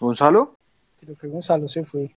¿Gonzalo? 0.00 0.54
Creo 1.00 1.16
que 1.16 1.26
Gonzalo 1.28 1.68
se 1.68 1.84
fue. 1.84 2.14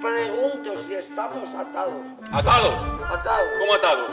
Pregunto 0.00 0.76
si 0.86 0.94
estamos 0.94 1.48
atados. 1.54 2.02
¿Atados? 2.32 2.74
Atados. 3.04 3.48
¿Cómo 3.58 3.74
atados? 3.74 4.10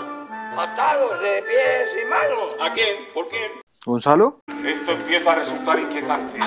Atados 0.57 1.21
de 1.21 1.43
pies 1.43 1.89
y 2.01 2.09
manos. 2.09 2.55
¿A 2.61 2.73
quién? 2.73 3.13
¿Por 3.13 3.29
quién? 3.29 3.51
¿Gonzalo? 3.85 4.39
Esto 4.65 4.91
empieza 4.91 5.31
a 5.31 5.35
resultar 5.35 5.79
inquietante. 5.79 6.39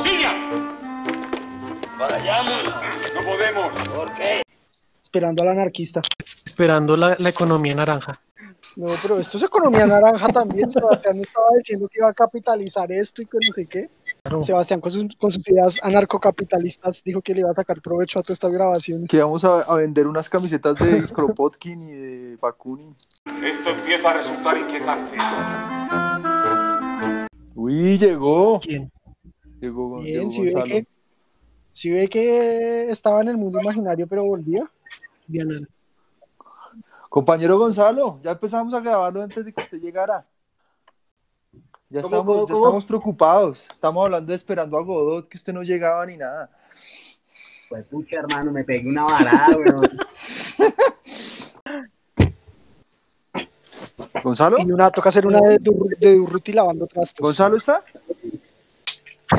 ¡Silla! 0.00 0.32
Vayamos. 1.98 2.64
No 3.14 3.22
podemos. 3.24 3.88
¿Por 3.88 4.12
qué? 4.14 4.42
Esperando 5.02 5.42
al 5.42 5.48
anarquista. 5.48 6.00
Esperando 6.44 6.96
la, 6.96 7.16
la 7.18 7.28
economía 7.30 7.74
naranja. 7.74 8.20
No, 8.76 8.86
pero 9.02 9.18
esto 9.18 9.36
es 9.36 9.42
economía 9.42 9.86
naranja 9.86 10.28
también. 10.28 10.70
Sebastián 10.70 11.18
estaba 11.20 11.46
diciendo 11.58 11.88
que 11.90 11.98
iba 11.98 12.08
a 12.08 12.14
capitalizar 12.14 12.90
esto 12.92 13.22
y 13.22 13.26
que 13.26 13.38
no 13.46 13.52
sé 13.54 13.66
qué. 13.66 13.90
Claro. 14.22 14.44
Sebastián 14.44 14.80
con, 14.82 14.90
sus- 14.90 15.16
con 15.16 15.30
sus 15.30 15.48
ideas 15.48 15.78
anarcocapitalistas 15.82 17.02
dijo 17.02 17.22
que 17.22 17.32
le 17.34 17.40
iba 17.40 17.50
a 17.50 17.54
sacar 17.54 17.80
provecho 17.80 18.18
a 18.18 18.22
todas 18.22 18.34
estas 18.34 18.52
grabaciones. 18.52 19.08
Que 19.08 19.20
vamos 19.20 19.44
a, 19.44 19.60
a 19.62 19.74
vender 19.76 20.06
unas 20.06 20.28
camisetas 20.28 20.78
de 20.78 21.08
Kropotkin 21.08 21.80
y 21.80 21.92
de 21.92 22.36
Bakunin. 22.40 22.94
Esto 23.42 23.70
empieza 23.70 24.10
a 24.10 24.12
resultar 24.14 24.58
inquietante. 24.58 25.16
Uy, 27.54 27.96
llegó. 27.98 28.60
¿Quién? 28.60 28.90
Llegó, 29.60 30.00
Bien, 30.00 30.28
llegó 30.28 30.30
si 30.30 30.40
ve, 30.42 30.52
Gonzalo. 30.52 30.64
que, 30.66 30.86
si 31.72 31.90
ve 31.90 32.08
que 32.08 32.90
estaba 32.90 33.20
en 33.22 33.28
el 33.28 33.36
mundo 33.36 33.60
imaginario 33.60 34.06
pero 34.06 34.24
volvía. 34.24 34.70
Diana. 35.26 35.60
Compañero 37.10 37.58
Gonzalo, 37.58 38.18
ya 38.22 38.30
empezamos 38.30 38.72
a 38.72 38.78
grabarlo 38.78 39.20
antes 39.20 39.44
de 39.44 39.52
que 39.52 39.60
usted 39.60 39.80
llegara. 39.80 40.24
Ya, 41.88 42.02
¿Cómo, 42.02 42.16
estamos, 42.16 42.24
cómo, 42.24 42.46
ya 42.46 42.54
cómo? 42.54 42.66
estamos 42.66 42.84
preocupados. 42.84 43.68
Estamos 43.68 44.04
hablando 44.04 44.30
de 44.30 44.36
esperando 44.36 44.78
a 44.78 44.82
Godot, 44.82 45.28
que 45.28 45.36
usted 45.36 45.52
no 45.52 45.64
llegaba 45.64 46.06
ni 46.06 46.16
nada. 46.16 46.48
Pues 47.68 47.84
pucha, 47.86 48.18
hermano, 48.18 48.52
me 48.52 48.62
pegué 48.62 48.88
una 48.88 49.02
varada, 49.02 49.56
weón. 49.56 49.80
¿Gonzalo? 54.22 54.58
Y 54.60 54.70
una 54.70 54.92
toca 54.92 55.08
hacer 55.08 55.26
una 55.26 55.40
de, 55.40 55.58
de 55.98 56.14
Durruti 56.14 56.52
lavando 56.52 56.86
trastos. 56.86 57.20
¿Gonzalo 57.20 57.56
está? 57.56 57.82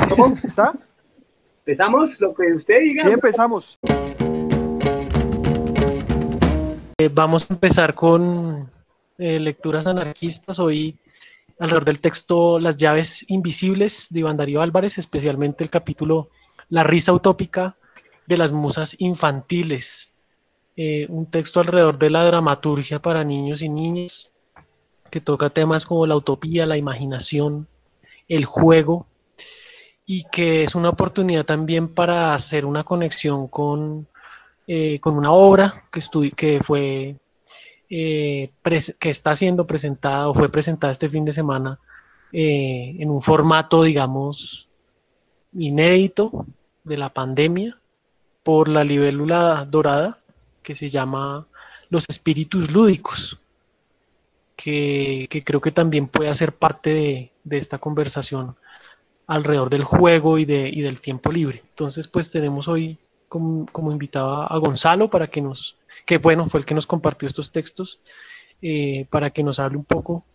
¿Cómo? 0.09 0.35
¿Está? 0.43 0.73
¿Empezamos? 1.59 2.19
Lo 2.19 2.33
que 2.33 2.53
usted 2.53 2.81
diga. 2.81 3.05
Sí, 3.05 3.11
empezamos. 3.11 3.79
Eh, 7.01 7.09
vamos 7.11 7.49
a 7.49 7.53
empezar 7.55 7.95
con 7.95 8.69
eh, 9.17 9.39
lecturas 9.39 9.87
anarquistas. 9.87 10.59
Hoy, 10.59 10.99
alrededor 11.57 11.85
del 11.85 11.99
texto 11.99 12.59
Las 12.59 12.77
llaves 12.77 13.25
invisibles 13.31 14.05
de 14.11 14.19
Iván 14.19 14.37
Darío 14.37 14.61
Álvarez, 14.61 14.99
especialmente 14.99 15.63
el 15.63 15.71
capítulo 15.71 16.29
La 16.69 16.83
risa 16.83 17.11
utópica 17.11 17.75
de 18.27 18.37
las 18.37 18.51
musas 18.51 18.95
infantiles. 18.99 20.11
Eh, 20.77 21.07
un 21.09 21.25
texto 21.25 21.59
alrededor 21.59 21.97
de 21.97 22.11
la 22.11 22.23
dramaturgia 22.23 22.99
para 22.99 23.23
niños 23.23 23.63
y 23.63 23.69
niñas, 23.69 24.31
que 25.09 25.21
toca 25.21 25.49
temas 25.49 25.87
como 25.87 26.05
la 26.05 26.15
utopía, 26.15 26.67
la 26.67 26.77
imaginación, 26.77 27.67
el 28.27 28.45
juego, 28.45 29.07
y 30.05 30.25
que 30.25 30.61
es 30.63 30.75
una 30.75 30.89
oportunidad 30.89 31.45
también 31.45 31.87
para 31.87 32.35
hacer 32.35 32.63
una 32.63 32.83
conexión 32.83 33.47
con 33.47 34.07
eh, 34.73 35.01
con 35.01 35.17
una 35.17 35.33
obra 35.33 35.83
que, 35.91 36.31
que 36.31 36.61
fue 36.63 37.17
eh, 37.89 38.51
que 38.97 39.09
está 39.09 39.35
siendo 39.35 39.67
presentada 39.67 40.29
o 40.29 40.33
fue 40.33 40.47
presentada 40.47 40.93
este 40.93 41.09
fin 41.09 41.25
de 41.25 41.33
semana 41.33 41.77
eh, 42.31 42.95
en 42.97 43.09
un 43.09 43.21
formato, 43.21 43.83
digamos, 43.83 44.69
inédito 45.51 46.45
de 46.85 46.95
la 46.95 47.09
pandemia 47.09 47.77
por 48.43 48.69
la 48.69 48.85
libélula 48.85 49.67
dorada 49.69 50.19
que 50.63 50.73
se 50.73 50.87
llama 50.87 51.47
Los 51.89 52.05
Espíritus 52.07 52.71
Lúdicos, 52.71 53.41
que, 54.55 55.27
que 55.29 55.43
creo 55.43 55.59
que 55.59 55.73
también 55.73 56.07
puede 56.07 56.29
hacer 56.29 56.53
parte 56.53 56.93
de, 56.93 57.31
de 57.43 57.57
esta 57.57 57.77
conversación 57.77 58.55
alrededor 59.27 59.69
del 59.69 59.83
juego 59.83 60.37
y, 60.37 60.45
de, 60.45 60.69
y 60.69 60.79
del 60.79 61.01
tiempo 61.01 61.29
libre. 61.29 61.61
Entonces, 61.71 62.07
pues 62.07 62.31
tenemos 62.31 62.69
hoy 62.69 62.97
como, 63.31 63.91
invitado 63.93 64.51
a 64.51 64.57
Gonzalo 64.57 65.09
para 65.09 65.27
que 65.27 65.39
nos, 65.39 65.77
que 66.05 66.17
bueno, 66.17 66.49
fue 66.49 66.59
el 66.59 66.65
que 66.65 66.75
nos 66.75 66.85
compartió 66.85 67.27
estos 67.27 67.53
textos, 67.53 68.01
eh, 68.61 69.05
para 69.09 69.29
que 69.29 69.41
nos 69.41 69.57
hable 69.57 69.77
un 69.77 69.85
poco 69.85 70.25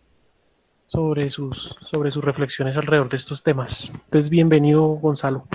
sobre 0.87 1.29
sus, 1.29 1.75
sobre 1.91 2.09
sus 2.09 2.23
reflexiones 2.23 2.75
alrededor 2.75 3.07
de 3.07 3.17
estos 3.17 3.43
temas. 3.43 3.91
Entonces, 3.93 4.31
bienvenido, 4.31 4.81
Gonzalo. 4.81 5.45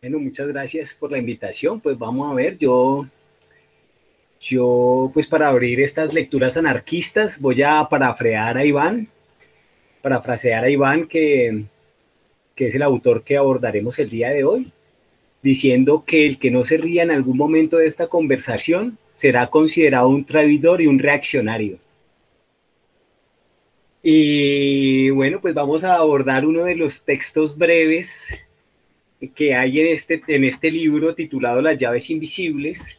Bueno, 0.00 0.18
muchas 0.18 0.48
gracias 0.48 0.94
por 0.94 1.12
la 1.12 1.18
invitación. 1.18 1.78
Pues 1.78 1.98
vamos 1.98 2.32
a 2.32 2.34
ver, 2.34 2.56
yo, 2.56 3.06
yo, 4.40 5.10
pues 5.12 5.26
para 5.26 5.48
abrir 5.48 5.78
estas 5.78 6.14
lecturas 6.14 6.56
anarquistas, 6.56 7.38
voy 7.38 7.62
a 7.62 7.86
parafrear 7.86 8.56
a 8.56 8.64
Iván, 8.64 9.08
parafrasear 10.00 10.64
a 10.64 10.70
Iván, 10.70 11.06
que, 11.06 11.66
que 12.54 12.68
es 12.68 12.74
el 12.74 12.82
autor 12.82 13.24
que 13.24 13.36
abordaremos 13.36 13.98
el 13.98 14.08
día 14.08 14.30
de 14.30 14.44
hoy, 14.44 14.72
diciendo 15.42 16.04
que 16.06 16.26
el 16.26 16.38
que 16.38 16.50
no 16.50 16.62
se 16.62 16.76
ría 16.76 17.02
en 17.02 17.10
algún 17.10 17.36
momento 17.36 17.76
de 17.78 17.86
esta 17.86 18.06
conversación 18.06 18.98
será 19.12 19.48
considerado 19.48 20.08
un 20.08 20.24
traidor 20.24 20.80
y 20.80 20.86
un 20.86 20.98
reaccionario. 20.98 21.78
Y 24.02 25.10
bueno, 25.10 25.40
pues 25.40 25.54
vamos 25.54 25.84
a 25.84 25.96
abordar 25.96 26.44
uno 26.44 26.64
de 26.64 26.74
los 26.74 27.04
textos 27.04 27.56
breves 27.56 28.28
que 29.36 29.54
hay 29.54 29.80
en 29.80 29.86
este, 29.88 30.20
en 30.26 30.44
este 30.44 30.70
libro 30.70 31.14
titulado 31.14 31.62
Las 31.62 31.78
llaves 31.78 32.10
invisibles. 32.10 32.98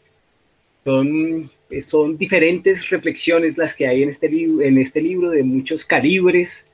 Son, 0.86 1.50
son 1.82 2.18
diferentes 2.18 2.90
reflexiones 2.90 3.58
las 3.58 3.76
que 3.76 3.88
hay 3.88 4.04
en 4.04 4.10
este, 4.10 4.28
en 4.28 4.78
este 4.78 5.02
libro 5.02 5.30
de 5.30 5.44
muchos 5.44 5.86
calibres. 5.86 6.66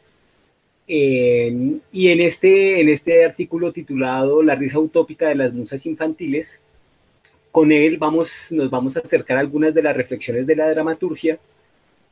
Y 0.91 2.07
en 2.09 2.19
este, 2.19 2.81
en 2.81 2.89
este 2.89 3.23
artículo 3.23 3.71
titulado 3.71 4.41
La 4.41 4.55
risa 4.55 4.79
utópica 4.79 5.29
de 5.29 5.35
las 5.35 5.53
musas 5.53 5.85
infantiles, 5.85 6.59
con 7.51 7.71
él 7.71 7.97
vamos, 7.97 8.47
nos 8.49 8.71
vamos 8.71 8.97
a 8.97 9.01
acercar 9.01 9.37
a 9.37 9.41
algunas 9.41 9.75
de 9.75 9.83
las 9.83 9.95
reflexiones 9.95 10.47
de 10.47 10.55
la 10.55 10.67
dramaturgia 10.71 11.37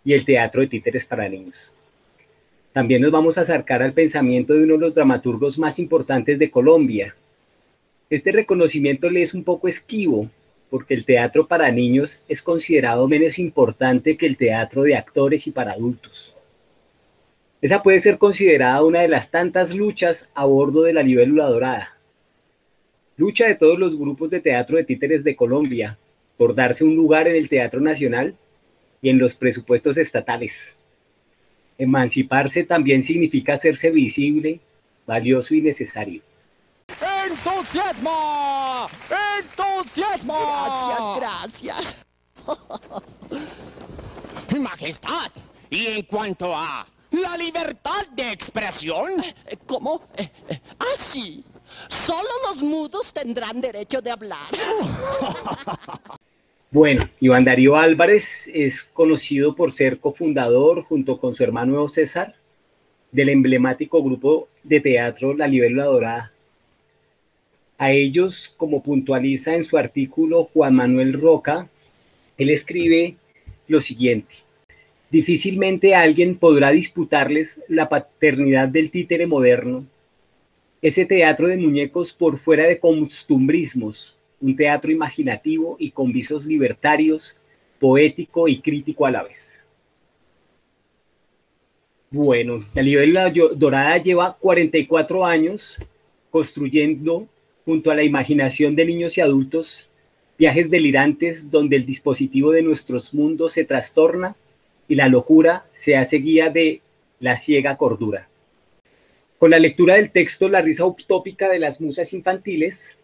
y 0.05 0.13
el 0.13 0.25
teatro 0.25 0.61
de 0.61 0.67
títeres 0.67 1.07
para 1.07 1.27
niños. 1.27 1.73
También 2.71 3.01
nos 3.01 3.09
vamos 3.09 3.39
a 3.39 3.41
acercar 3.41 3.81
al 3.81 3.93
pensamiento 3.93 4.53
de 4.53 4.66
uno 4.66 4.75
de 4.75 4.81
los 4.81 4.93
dramaturgos 4.93 5.57
más 5.57 5.79
importantes 5.79 6.37
de 6.37 6.51
Colombia. 6.51 7.16
Este 8.11 8.31
reconocimiento 8.31 9.09
le 9.09 9.23
es 9.23 9.33
un 9.33 9.43
poco 9.43 9.67
esquivo, 9.67 10.29
porque 10.69 10.93
el 10.93 11.03
teatro 11.03 11.47
para 11.47 11.71
niños 11.71 12.21
es 12.27 12.43
considerado 12.43 13.07
menos 13.07 13.39
importante 13.39 14.17
que 14.17 14.27
el 14.27 14.37
teatro 14.37 14.83
de 14.83 14.95
actores 14.95 15.47
y 15.47 15.51
para 15.51 15.71
adultos. 15.71 16.36
Esa 17.62 17.81
puede 17.81 18.00
ser 18.00 18.19
considerada 18.19 18.84
una 18.84 19.01
de 19.01 19.07
las 19.07 19.31
tantas 19.31 19.73
luchas 19.73 20.29
a 20.35 20.45
bordo 20.45 20.84
de 20.84 20.94
la 20.94 21.01
libélula 21.01 21.47
dorada. 21.47 21.97
Lucha 23.16 23.47
de 23.47 23.56
todos 23.56 23.79
los 23.79 23.97
grupos 23.97 24.29
de 24.29 24.41
teatro 24.41 24.78
de 24.78 24.84
títeres 24.84 25.23
de 25.23 25.35
Colombia 25.35 25.97
por 26.38 26.53
darse 26.53 26.84
un 26.84 26.96
lugar 26.96 27.28
en 27.28 27.35
el 27.35 27.50
Teatro 27.50 27.81
Nacional 27.81 28.35
y 29.01 29.09
en 29.09 29.17
los 29.17 29.34
presupuestos 29.34 29.97
estatales. 29.97 30.75
Emanciparse 31.79 32.63
también 32.63 33.01
significa 33.01 33.53
hacerse 33.53 33.90
visible, 33.90 34.59
valioso 35.07 35.56
y 35.56 35.62
necesario. 35.62 36.22
¡Entusiasmo! 36.88 38.88
¡Entusiasmo! 39.40 41.17
Gracias, 41.17 41.62
gracias. 41.62 42.07
Majestad, 44.59 45.31
y 45.69 45.88
en 45.88 46.03
cuanto 46.03 46.56
a 46.56 46.88
la 47.12 47.38
libertad 47.38 48.07
de 48.16 48.31
expresión, 48.31 49.23
Eh, 49.45 49.57
¿Cómo? 49.66 50.01
Eh, 50.18 50.29
eh, 50.50 50.59
ah, 50.79 50.85
sí. 51.11 51.43
Solo 52.05 52.29
los 52.49 52.64
mudos 52.64 53.14
tendrán 53.14 53.61
derecho 53.61 54.02
de 54.02 54.11
hablar. 54.11 54.47
Bueno, 56.70 57.09
Iván 57.22 57.46
Darío 57.46 57.78
Álvarez 57.78 58.52
es 58.53 58.84
conocido 58.84 59.55
por 59.55 59.72
ser 59.72 59.99
cofundador, 60.02 60.84
junto 60.84 61.17
con 61.17 61.34
su 61.34 61.41
hermano 61.41 61.87
César, 61.87 62.35
del 63.09 63.29
emblemático 63.29 64.03
grupo 64.03 64.49
de 64.64 64.81
teatro 64.81 65.34
La 65.34 65.47
Libélula 65.47 65.85
Dorada. 65.85 66.34
A 67.78 67.91
ellos, 67.91 68.53
como 68.58 68.84
puntualiza 68.84 69.55
en 69.55 69.64
su 69.64 69.78
artículo 69.78 70.43
Juan 70.53 70.76
Manuel 70.76 71.14
Roca, 71.14 71.70
él 72.37 72.49
escribe 72.49 73.16
lo 73.70 73.79
siguiente. 73.79 74.35
Difícilmente 75.09 75.95
alguien 75.95 76.37
podrá 76.37 76.71
disputarles 76.71 77.63
la 77.69 77.87
paternidad 77.87 78.67
del 78.67 78.91
títere 78.91 79.25
moderno, 79.25 79.85
ese 80.81 81.05
teatro 81.05 81.47
de 81.47 81.57
muñecos 81.57 82.11
por 82.11 82.37
fuera 82.39 82.65
de 82.65 82.79
costumbrismos, 82.79 84.17
un 84.41 84.55
teatro 84.55 84.91
imaginativo 84.91 85.77
y 85.79 85.91
con 85.91 86.11
visos 86.11 86.45
libertarios, 86.45 87.37
poético 87.79 88.47
y 88.47 88.59
crítico 88.59 89.05
a 89.05 89.11
la 89.11 89.23
vez. 89.23 89.59
Bueno, 92.11 92.65
la 92.73 93.31
dorada 93.55 93.97
lleva 93.97 94.37
44 94.39 95.25
años 95.25 95.77
construyendo 96.29 97.27
junto 97.65 97.91
a 97.91 97.95
la 97.95 98.03
imaginación 98.03 98.75
de 98.75 98.85
niños 98.85 99.17
y 99.17 99.21
adultos 99.21 99.89
viajes 100.37 100.69
delirantes 100.69 101.49
donde 101.49 101.77
el 101.77 101.85
dispositivo 101.85 102.51
de 102.51 102.61
nuestros 102.61 103.13
mundos 103.13 103.53
se 103.53 103.65
trastorna 103.65 104.35
y 104.87 104.95
la 104.95 105.07
locura 105.09 105.66
se 105.73 105.97
hace 105.97 106.17
guía 106.17 106.49
de 106.49 106.81
la 107.19 107.35
ciega 107.35 107.78
cordura. 107.78 108.28
Con 109.37 109.51
la 109.51 109.59
lectura 109.59 109.95
del 109.95 110.11
texto 110.11 110.49
La 110.49 110.61
risa 110.61 110.85
utópica 110.85 111.49
de 111.49 111.59
las 111.59 111.79
musas 111.79 112.13
infantiles, 112.13 112.97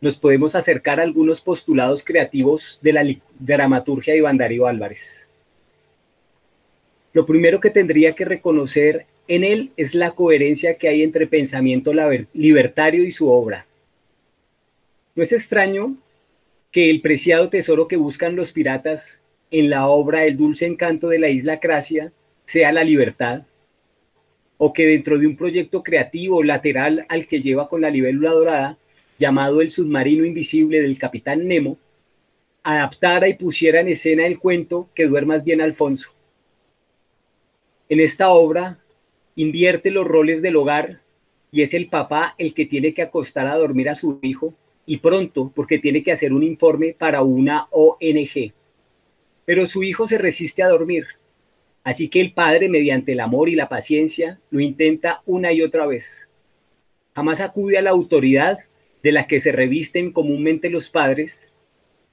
nos 0.00 0.16
podemos 0.16 0.56
acercar 0.56 0.98
a 0.98 1.04
algunos 1.04 1.40
postulados 1.40 2.02
creativos 2.02 2.80
de 2.82 2.92
la 2.92 3.06
dramaturgia 3.38 4.12
de 4.12 4.18
Iván 4.18 4.36
Darío 4.36 4.66
Álvarez. 4.66 5.28
Lo 7.12 7.24
primero 7.24 7.60
que 7.60 7.70
tendría 7.70 8.14
que 8.14 8.24
reconocer 8.24 9.06
en 9.28 9.44
él 9.44 9.70
es 9.76 9.94
la 9.94 10.10
coherencia 10.12 10.76
que 10.76 10.88
hay 10.88 11.02
entre 11.02 11.28
pensamiento 11.28 11.92
libertario 12.32 13.04
y 13.04 13.12
su 13.12 13.30
obra. 13.30 13.66
No 15.14 15.22
es 15.22 15.32
extraño 15.32 15.96
que 16.72 16.90
el 16.90 17.00
preciado 17.00 17.48
tesoro 17.48 17.86
que 17.86 17.96
buscan 17.96 18.34
los 18.34 18.50
piratas 18.50 19.20
en 19.52 19.70
la 19.70 19.86
obra 19.86 20.24
El 20.24 20.36
dulce 20.36 20.66
encanto 20.66 21.08
de 21.08 21.18
la 21.18 21.28
isla 21.28 21.60
Cracia 21.60 22.12
sea 22.44 22.72
la 22.72 22.82
libertad, 22.82 23.44
o 24.56 24.72
que 24.72 24.86
dentro 24.86 25.18
de 25.18 25.26
un 25.26 25.36
proyecto 25.36 25.82
creativo 25.82 26.42
lateral 26.42 27.06
al 27.08 27.26
que 27.26 27.40
lleva 27.40 27.68
con 27.68 27.82
la 27.82 27.90
libélula 27.90 28.32
dorada, 28.32 28.78
llamado 29.18 29.60
El 29.60 29.70
submarino 29.70 30.24
invisible 30.24 30.80
del 30.80 30.98
capitán 30.98 31.46
Nemo, 31.46 31.78
adaptara 32.62 33.28
y 33.28 33.34
pusiera 33.34 33.80
en 33.80 33.88
escena 33.88 34.26
el 34.26 34.38
cuento 34.38 34.88
Que 34.94 35.06
duermas 35.06 35.44
bien 35.44 35.60
Alfonso. 35.60 36.10
En 37.88 38.00
esta 38.00 38.30
obra 38.30 38.78
invierte 39.36 39.90
los 39.90 40.06
roles 40.06 40.40
del 40.42 40.56
hogar 40.56 41.00
y 41.50 41.62
es 41.62 41.74
el 41.74 41.88
papá 41.88 42.34
el 42.38 42.54
que 42.54 42.64
tiene 42.64 42.94
que 42.94 43.02
acostar 43.02 43.46
a 43.46 43.56
dormir 43.56 43.90
a 43.90 43.94
su 43.94 44.18
hijo 44.22 44.54
y 44.86 44.98
pronto 44.98 45.52
porque 45.54 45.78
tiene 45.78 46.02
que 46.02 46.12
hacer 46.12 46.32
un 46.32 46.42
informe 46.42 46.94
para 46.98 47.22
una 47.22 47.66
ONG. 47.70 48.52
Pero 49.44 49.66
su 49.66 49.82
hijo 49.82 50.06
se 50.06 50.18
resiste 50.18 50.62
a 50.62 50.68
dormir, 50.68 51.06
así 51.84 52.08
que 52.08 52.20
el 52.20 52.32
padre 52.32 52.68
mediante 52.68 53.12
el 53.12 53.20
amor 53.20 53.48
y 53.48 53.54
la 53.54 53.68
paciencia 53.68 54.38
lo 54.50 54.60
intenta 54.60 55.22
una 55.26 55.52
y 55.52 55.62
otra 55.62 55.86
vez. 55.86 56.28
Jamás 57.14 57.40
acude 57.40 57.78
a 57.78 57.82
la 57.82 57.90
autoridad 57.90 58.60
de 59.02 59.12
la 59.12 59.26
que 59.26 59.40
se 59.40 59.52
revisten 59.52 60.12
comúnmente 60.12 60.70
los 60.70 60.88
padres 60.88 61.50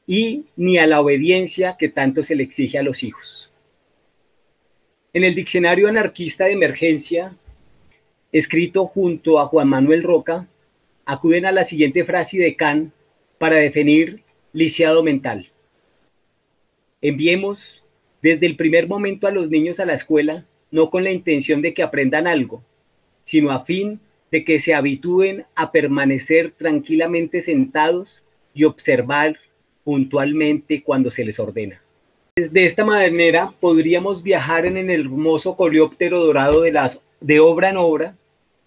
y 0.08 0.46
ni 0.56 0.78
a 0.80 0.88
la 0.88 1.02
obediencia 1.02 1.78
que 1.78 1.90
tanto 1.90 2.24
se 2.24 2.36
le 2.36 2.44
exige 2.44 2.80
a 2.80 2.84
los 2.84 3.04
hijos. 3.04 3.54
En 5.14 5.24
el 5.24 5.36
diccionario 5.36 5.88
anarquista 5.88 6.46
de 6.46 6.54
emergencia, 6.54 7.36
escrito 8.32 8.86
junto 8.86 9.40
a 9.40 9.46
Juan 9.46 9.68
Manuel 9.68 10.04
Roca, 10.04 10.48
acuden 11.06 11.46
a 11.46 11.52
la 11.52 11.64
siguiente 11.64 12.06
frase 12.06 12.38
de 12.38 12.56
Kant 12.56 12.94
para 13.38 13.56
definir 13.56 14.24
lisiado 14.54 15.04
mental. 15.04 15.50
Enviemos 17.02 17.82
desde 18.22 18.46
el 18.46 18.58
primer 18.58 18.88
momento 18.88 19.28
a 19.28 19.32
los 19.32 19.50
niños 19.50 19.80
a 19.80 19.86
la 19.86 19.94
escuela, 19.94 20.46
no 20.72 20.90
con 20.90 21.04
la 21.04 21.12
intención 21.12 21.62
de 21.62 21.74
que 21.74 21.82
aprendan 21.82 22.28
algo, 22.28 22.62
sino 23.24 23.52
a 23.52 23.64
fin 23.64 24.02
de 24.32 24.44
que 24.44 24.60
se 24.60 24.74
habitúen 24.74 25.46
a 25.56 25.72
permanecer 25.72 26.52
tranquilamente 26.52 27.42
sentados 27.42 28.22
y 28.54 28.66
observar 28.66 29.38
puntualmente 29.84 30.84
cuando 30.84 31.10
se 31.10 31.24
les 31.24 31.40
ordena. 31.40 31.82
De 32.36 32.66
esta 32.66 32.86
manera 32.86 33.54
podríamos 33.60 34.22
viajar 34.22 34.66
en 34.66 34.78
el 34.78 35.02
hermoso 35.02 35.56
coleóptero 35.56 36.20
dorado 36.24 36.62
de, 36.62 36.72
las, 36.72 37.02
de 37.22 37.40
obra 37.40 37.70
en 37.70 37.78
obra 37.78 38.16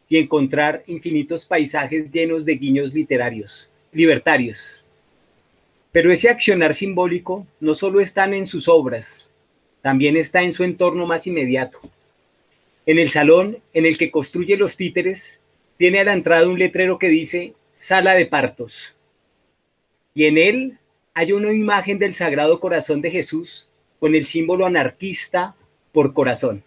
y 0.08 0.18
encontrar 0.18 0.82
infinitos 0.86 1.46
paisajes 1.46 2.10
llenos 2.10 2.44
de 2.44 2.54
guiños 2.54 2.92
literarios, 2.92 3.70
libertarios. 3.92 4.81
Pero 5.92 6.10
ese 6.10 6.30
accionar 6.30 6.74
simbólico 6.74 7.46
no 7.60 7.74
solo 7.74 8.00
está 8.00 8.24
en 8.24 8.46
sus 8.46 8.66
obras, 8.66 9.30
también 9.82 10.16
está 10.16 10.42
en 10.42 10.52
su 10.52 10.64
entorno 10.64 11.06
más 11.06 11.26
inmediato. 11.26 11.78
En 12.86 12.98
el 12.98 13.10
salón 13.10 13.58
en 13.74 13.86
el 13.86 13.98
que 13.98 14.10
construye 14.10 14.56
los 14.56 14.76
títeres, 14.76 15.38
tiene 15.76 16.00
a 16.00 16.04
la 16.04 16.14
entrada 16.14 16.48
un 16.48 16.58
letrero 16.58 16.98
que 16.98 17.08
dice 17.08 17.52
Sala 17.76 18.14
de 18.14 18.26
Partos. 18.26 18.94
Y 20.14 20.24
en 20.24 20.38
él 20.38 20.78
hay 21.14 21.32
una 21.32 21.52
imagen 21.52 21.98
del 21.98 22.14
Sagrado 22.14 22.58
Corazón 22.58 23.02
de 23.02 23.10
Jesús 23.10 23.66
con 24.00 24.14
el 24.14 24.26
símbolo 24.26 24.66
anarquista 24.66 25.54
por 25.92 26.14
corazón. 26.14 26.64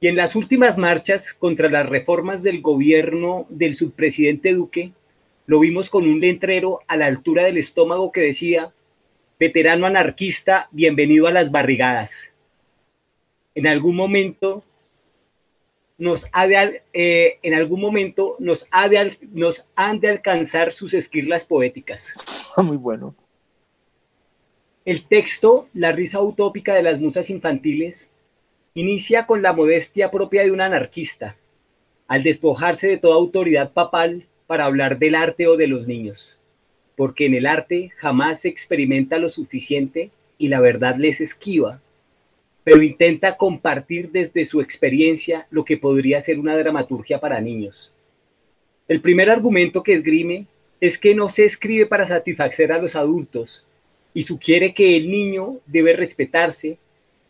Y 0.00 0.08
en 0.08 0.16
las 0.16 0.34
últimas 0.34 0.78
marchas 0.78 1.32
contra 1.32 1.70
las 1.70 1.88
reformas 1.88 2.42
del 2.42 2.60
gobierno 2.60 3.46
del 3.48 3.76
subpresidente 3.76 4.52
Duque, 4.52 4.92
lo 5.46 5.60
vimos 5.60 5.90
con 5.90 6.06
un 6.06 6.20
letrero 6.20 6.80
a 6.88 6.96
la 6.96 7.06
altura 7.06 7.44
del 7.44 7.58
estómago 7.58 8.12
que 8.12 8.22
decía, 8.22 8.72
veterano 9.38 9.86
anarquista, 9.86 10.68
bienvenido 10.70 11.26
a 11.26 11.32
las 11.32 11.50
barrigadas. 11.50 12.30
En 13.54 13.66
algún 13.66 13.94
momento 13.94 14.64
nos 15.98 16.28
ha 16.32 16.46
de, 16.46 16.82
eh, 16.92 17.38
en 17.42 17.54
algún 17.54 17.80
momento 17.80 18.36
nos, 18.38 18.66
ha 18.70 18.88
de, 18.88 19.18
nos 19.32 19.68
han 19.76 20.00
de 20.00 20.08
alcanzar 20.08 20.72
sus 20.72 20.94
esquirlas 20.94 21.44
poéticas. 21.44 22.14
Muy 22.56 22.76
bueno. 22.76 23.14
El 24.84 25.06
texto, 25.06 25.68
La 25.72 25.92
risa 25.92 26.20
utópica 26.20 26.74
de 26.74 26.82
las 26.82 27.00
musas 27.00 27.30
infantiles, 27.30 28.10
inicia 28.74 29.26
con 29.26 29.40
la 29.40 29.52
modestia 29.52 30.10
propia 30.10 30.42
de 30.42 30.50
un 30.50 30.60
anarquista, 30.60 31.36
al 32.08 32.22
despojarse 32.22 32.88
de 32.88 32.96
toda 32.96 33.14
autoridad 33.14 33.72
papal 33.72 34.26
para 34.54 34.66
hablar 34.66 35.00
del 35.00 35.16
arte 35.16 35.48
o 35.48 35.56
de 35.56 35.66
los 35.66 35.88
niños, 35.88 36.38
porque 36.94 37.26
en 37.26 37.34
el 37.34 37.44
arte 37.44 37.90
jamás 37.96 38.42
se 38.42 38.48
experimenta 38.48 39.18
lo 39.18 39.28
suficiente 39.28 40.12
y 40.38 40.46
la 40.46 40.60
verdad 40.60 40.94
les 40.96 41.20
esquiva, 41.20 41.80
pero 42.62 42.80
intenta 42.80 43.36
compartir 43.36 44.12
desde 44.12 44.44
su 44.44 44.60
experiencia 44.60 45.48
lo 45.50 45.64
que 45.64 45.76
podría 45.76 46.20
ser 46.20 46.38
una 46.38 46.56
dramaturgia 46.56 47.18
para 47.18 47.40
niños. 47.40 47.92
El 48.86 49.00
primer 49.00 49.28
argumento 49.28 49.82
que 49.82 49.92
esgrime 49.92 50.46
es 50.80 50.98
que 50.98 51.16
no 51.16 51.28
se 51.28 51.46
escribe 51.46 51.86
para 51.86 52.06
satisfacer 52.06 52.70
a 52.70 52.78
los 52.78 52.94
adultos 52.94 53.66
y 54.14 54.22
sugiere 54.22 54.72
que 54.72 54.96
el 54.96 55.10
niño 55.10 55.56
debe 55.66 55.94
respetarse, 55.94 56.78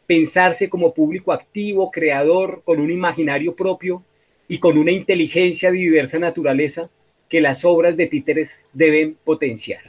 pensarse 0.07 0.69
como 0.69 0.93
público 0.93 1.33
activo, 1.33 1.91
creador, 1.91 2.61
con 2.67 2.81
un 2.81 2.91
imaginario 2.91 3.55
propio 3.55 4.03
y 4.47 4.59
con 4.59 4.77
una 4.77 4.93
inteligencia 4.93 5.73
de 5.73 5.79
diversa 5.79 6.19
naturaleza 6.19 6.91
que 7.35 7.41
las 7.41 7.65
obras 7.65 7.97
de 7.97 8.07
títeres 8.07 8.65
deben 8.73 9.17
potenciar. 9.25 9.81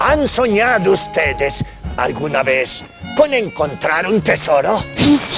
¿Han 0.00 0.26
soñado 0.26 0.94
ustedes 0.94 1.54
alguna 1.96 2.42
vez 2.42 2.68
con 3.16 3.32
encontrar 3.32 4.04
un 4.08 4.20
tesoro? 4.20 4.82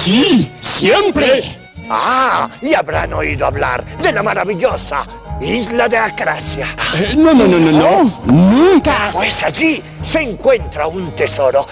Sí, 0.03 0.51
siempre. 0.79 1.55
Ah, 1.87 2.49
y 2.63 2.73
habrán 2.73 3.13
oído 3.13 3.45
hablar 3.45 3.85
de 3.97 4.11
la 4.11 4.23
maravillosa 4.23 5.05
isla 5.39 5.87
de 5.87 5.97
Acracia. 5.97 6.75
Eh, 6.95 7.13
no, 7.15 7.31
no, 7.31 7.45
no, 7.45 7.59
no, 7.59 7.71
no. 7.71 8.23
Nunca. 8.25 9.11
Pues 9.13 9.35
allí 9.43 9.83
se 10.11 10.19
encuentra 10.19 10.87
un 10.87 11.11
tesoro. 11.11 11.67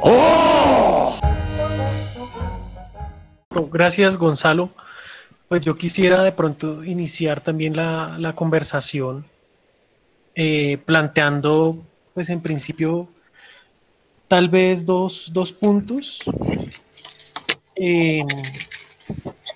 ¡Oh! 0.00 1.18
Gracias, 3.70 4.16
Gonzalo. 4.16 4.70
Pues 5.48 5.62
yo 5.62 5.76
quisiera 5.76 6.22
de 6.22 6.32
pronto 6.32 6.82
iniciar 6.82 7.40
también 7.40 7.76
la, 7.76 8.16
la 8.18 8.34
conversación 8.34 9.26
eh, 10.34 10.78
planteando, 10.86 11.76
pues 12.14 12.30
en 12.30 12.40
principio, 12.40 13.08
tal 14.28 14.48
vez 14.48 14.86
dos, 14.86 15.30
dos 15.32 15.52
puntos. 15.52 16.20
Eh, 17.76 18.22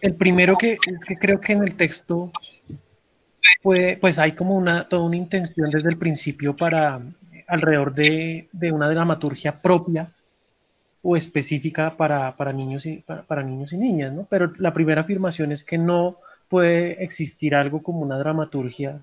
el 0.02 0.14
primero 0.14 0.58
que 0.58 0.72
es 0.72 1.04
que 1.06 1.16
creo 1.16 1.40
que 1.40 1.54
en 1.54 1.62
el 1.62 1.76
texto 1.76 2.30
puede, 3.62 3.96
pues 3.96 4.18
hay 4.18 4.32
como 4.32 4.54
una, 4.54 4.86
toda 4.86 5.02
una 5.02 5.16
intención 5.16 5.70
desde 5.70 5.88
el 5.88 5.96
principio 5.96 6.54
para 6.54 7.00
alrededor 7.48 7.94
de, 7.94 8.48
de 8.52 8.72
una 8.72 8.90
dramaturgia 8.90 9.62
propia 9.62 10.12
o 11.08 11.16
específica 11.16 11.96
para, 11.96 12.36
para 12.36 12.52
niños 12.52 12.84
y, 12.84 12.96
para, 12.96 13.42
niños 13.44 13.72
y 13.72 13.76
niñas, 13.76 14.12
¿no? 14.12 14.26
Pero 14.28 14.52
la 14.58 14.72
primera 14.72 15.02
afirmación 15.02 15.52
es 15.52 15.62
que 15.62 15.78
no 15.78 16.16
puede 16.48 17.04
existir 17.04 17.54
algo 17.54 17.80
como 17.80 18.00
una 18.00 18.18
dramaturgia 18.18 19.00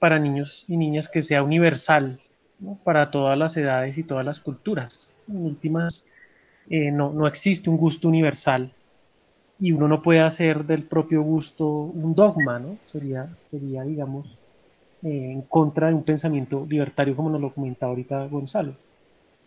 para 0.00 0.18
niños 0.18 0.64
y 0.66 0.76
niñas 0.76 1.08
que 1.08 1.22
sea 1.22 1.44
universal 1.44 2.18
¿no? 2.58 2.78
para 2.82 3.12
todas 3.12 3.38
las 3.38 3.56
edades 3.56 3.96
y 3.96 4.02
todas 4.02 4.26
las 4.26 4.40
culturas. 4.40 5.14
En 5.28 5.36
últimas, 5.36 6.04
eh, 6.68 6.90
no, 6.90 7.12
no 7.12 7.28
existe 7.28 7.70
un 7.70 7.76
gusto 7.76 8.08
universal 8.08 8.72
y 9.60 9.70
uno 9.70 9.86
no 9.86 10.02
puede 10.02 10.20
hacer 10.20 10.64
del 10.64 10.82
propio 10.82 11.22
gusto 11.22 11.66
un 11.66 12.12
dogma, 12.12 12.58
¿no? 12.58 12.76
Sería, 12.86 13.28
sería 13.50 13.84
digamos, 13.84 14.26
eh, 15.04 15.30
en 15.30 15.42
contra 15.42 15.88
de 15.88 15.94
un 15.94 16.02
pensamiento 16.02 16.66
libertario 16.68 17.14
como 17.14 17.30
nos 17.30 17.40
lo 17.40 17.54
comentaba 17.54 17.90
ahorita 17.90 18.26
Gonzalo. 18.26 18.74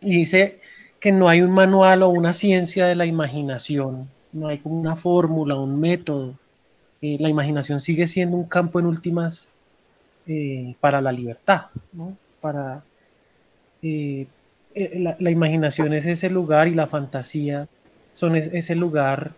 Y 0.01 0.19
dice 0.19 0.59
que 0.99 1.11
no 1.11 1.29
hay 1.29 1.41
un 1.41 1.51
manual 1.51 2.03
o 2.03 2.09
una 2.09 2.33
ciencia 2.33 2.85
de 2.87 2.95
la 2.95 3.05
imaginación, 3.05 4.09
no 4.31 4.47
hay 4.47 4.59
como 4.59 4.79
una 4.79 4.95
fórmula, 4.95 5.55
un 5.55 5.79
método. 5.79 6.35
Eh, 7.01 7.17
la 7.19 7.29
imaginación 7.29 7.79
sigue 7.79 8.07
siendo 8.07 8.37
un 8.37 8.45
campo 8.45 8.79
en 8.79 8.85
últimas 8.87 9.49
eh, 10.27 10.75
para 10.79 11.01
la 11.01 11.11
libertad, 11.11 11.67
¿no? 11.93 12.17
Para, 12.41 12.83
eh, 13.81 14.27
la, 15.19 15.31
imaginación 15.31 15.93
es 15.93 16.05
ese 16.05 16.29
lugar 16.29 16.67
y 16.67 16.75
la 16.75 16.87
fantasía 16.87 17.67
son 18.11 18.35
es- 18.35 18.51
ese 18.53 18.75
lugar 18.75 19.33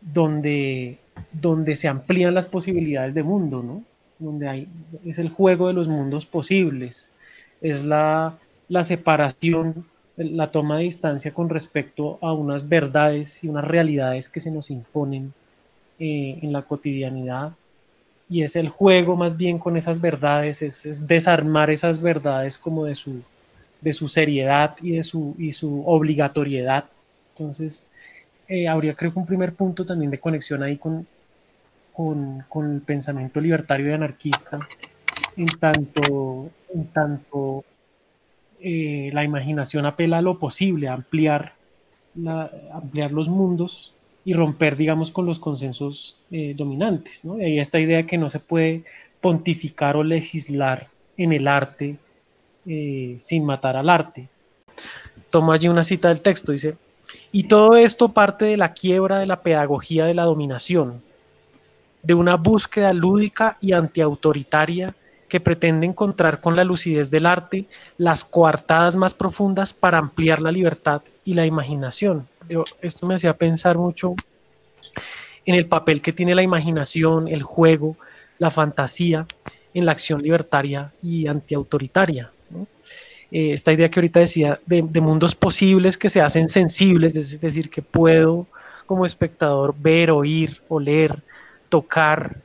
donde, 0.00 0.98
donde 1.32 1.76
se 1.76 1.88
amplían 1.88 2.34
las 2.34 2.46
posibilidades 2.46 3.14
de 3.14 3.22
mundo, 3.22 3.62
¿no? 3.62 3.82
Donde 4.18 4.48
hay, 4.48 4.68
es 5.04 5.18
el 5.18 5.28
juego 5.28 5.68
de 5.68 5.74
los 5.74 5.88
mundos 5.88 6.24
posibles, 6.26 7.10
es 7.60 7.84
la, 7.84 8.38
la 8.68 8.84
separación, 8.84 9.86
la 10.16 10.48
toma 10.48 10.78
de 10.78 10.84
distancia 10.84 11.32
con 11.32 11.48
respecto 11.48 12.18
a 12.20 12.32
unas 12.32 12.68
verdades 12.68 13.42
y 13.42 13.48
unas 13.48 13.64
realidades 13.64 14.28
que 14.28 14.40
se 14.40 14.50
nos 14.50 14.70
imponen 14.70 15.32
eh, 15.98 16.38
en 16.40 16.52
la 16.52 16.62
cotidianidad. 16.62 17.52
Y 18.28 18.42
es 18.42 18.56
el 18.56 18.68
juego 18.68 19.16
más 19.16 19.36
bien 19.36 19.58
con 19.58 19.76
esas 19.76 20.00
verdades, 20.00 20.62
es, 20.62 20.86
es 20.86 21.06
desarmar 21.06 21.70
esas 21.70 22.00
verdades 22.00 22.56
como 22.56 22.84
de 22.84 22.94
su, 22.94 23.22
de 23.80 23.92
su 23.92 24.08
seriedad 24.08 24.76
y 24.82 24.92
de 24.92 25.02
su, 25.02 25.34
y 25.38 25.52
su 25.52 25.82
obligatoriedad. 25.86 26.84
Entonces, 27.32 27.88
eh, 28.48 28.68
habría 28.68 28.94
creo 28.94 29.12
que 29.12 29.18
un 29.18 29.26
primer 29.26 29.54
punto 29.54 29.84
también 29.84 30.10
de 30.10 30.20
conexión 30.20 30.62
ahí 30.62 30.78
con, 30.78 31.06
con, 31.92 32.44
con 32.48 32.72
el 32.74 32.80
pensamiento 32.80 33.40
libertario 33.40 33.90
y 33.90 33.92
anarquista, 33.92 34.58
en 35.36 35.46
tanto, 35.46 36.50
en 36.72 36.86
tanto 36.86 37.64
eh, 38.66 39.10
la 39.12 39.24
imaginación 39.24 39.84
apela 39.84 40.16
a 40.18 40.22
lo 40.22 40.38
posible, 40.38 40.88
a 40.88 40.94
ampliar, 40.94 41.52
los 42.14 43.28
mundos 43.28 43.92
y 44.24 44.32
romper, 44.32 44.78
digamos, 44.78 45.10
con 45.10 45.26
los 45.26 45.38
consensos 45.38 46.18
eh, 46.30 46.54
dominantes. 46.56 47.26
¿no? 47.26 47.38
Y 47.38 47.44
ahí 47.44 47.58
esta 47.58 47.78
idea 47.78 47.98
de 47.98 48.06
que 48.06 48.16
no 48.16 48.30
se 48.30 48.40
puede 48.40 48.84
pontificar 49.20 49.96
o 49.96 50.02
legislar 50.02 50.88
en 51.18 51.34
el 51.34 51.46
arte 51.46 51.98
eh, 52.64 53.16
sin 53.18 53.44
matar 53.44 53.76
al 53.76 53.90
arte. 53.90 54.30
Tomo 55.30 55.52
allí 55.52 55.68
una 55.68 55.84
cita 55.84 56.08
del 56.08 56.22
texto, 56.22 56.52
dice, 56.52 56.76
y 57.32 57.44
todo 57.44 57.76
esto 57.76 58.12
parte 58.12 58.46
de 58.46 58.56
la 58.56 58.72
quiebra 58.72 59.18
de 59.18 59.26
la 59.26 59.42
pedagogía 59.42 60.06
de 60.06 60.14
la 60.14 60.22
dominación, 60.22 61.02
de 62.02 62.14
una 62.14 62.36
búsqueda 62.36 62.94
lúdica 62.94 63.58
y 63.60 63.72
antiautoritaria 63.72 64.94
que 65.34 65.40
pretende 65.40 65.84
encontrar 65.84 66.40
con 66.40 66.54
la 66.54 66.62
lucidez 66.62 67.10
del 67.10 67.26
arte 67.26 67.64
las 67.98 68.22
coartadas 68.22 68.94
más 68.94 69.14
profundas 69.14 69.72
para 69.72 69.98
ampliar 69.98 70.40
la 70.40 70.52
libertad 70.52 71.02
y 71.24 71.34
la 71.34 71.44
imaginación. 71.44 72.28
Yo- 72.48 72.62
esto 72.80 73.04
me 73.04 73.16
hacía 73.16 73.36
pensar 73.36 73.76
mucho 73.76 74.14
en 75.44 75.56
el 75.56 75.66
papel 75.66 76.00
que 76.00 76.12
tiene 76.12 76.36
la 76.36 76.44
imaginación, 76.44 77.26
el 77.26 77.42
juego, 77.42 77.96
la 78.38 78.52
fantasía 78.52 79.26
en 79.74 79.86
la 79.86 79.90
acción 79.90 80.22
libertaria 80.22 80.92
y 81.02 81.26
antiautoritaria. 81.26 82.30
Eh, 83.32 83.54
esta 83.54 83.72
idea 83.72 83.88
que 83.90 83.98
ahorita 83.98 84.20
decía 84.20 84.60
de, 84.66 84.82
de 84.82 85.00
mundos 85.00 85.34
posibles 85.34 85.98
que 85.98 86.10
se 86.10 86.20
hacen 86.20 86.48
sensibles, 86.48 87.16
es 87.16 87.40
decir, 87.40 87.70
que 87.70 87.82
puedo 87.82 88.46
como 88.86 89.04
espectador 89.04 89.74
ver, 89.76 90.12
oír, 90.12 90.62
oler, 90.68 91.24
tocar, 91.68 92.36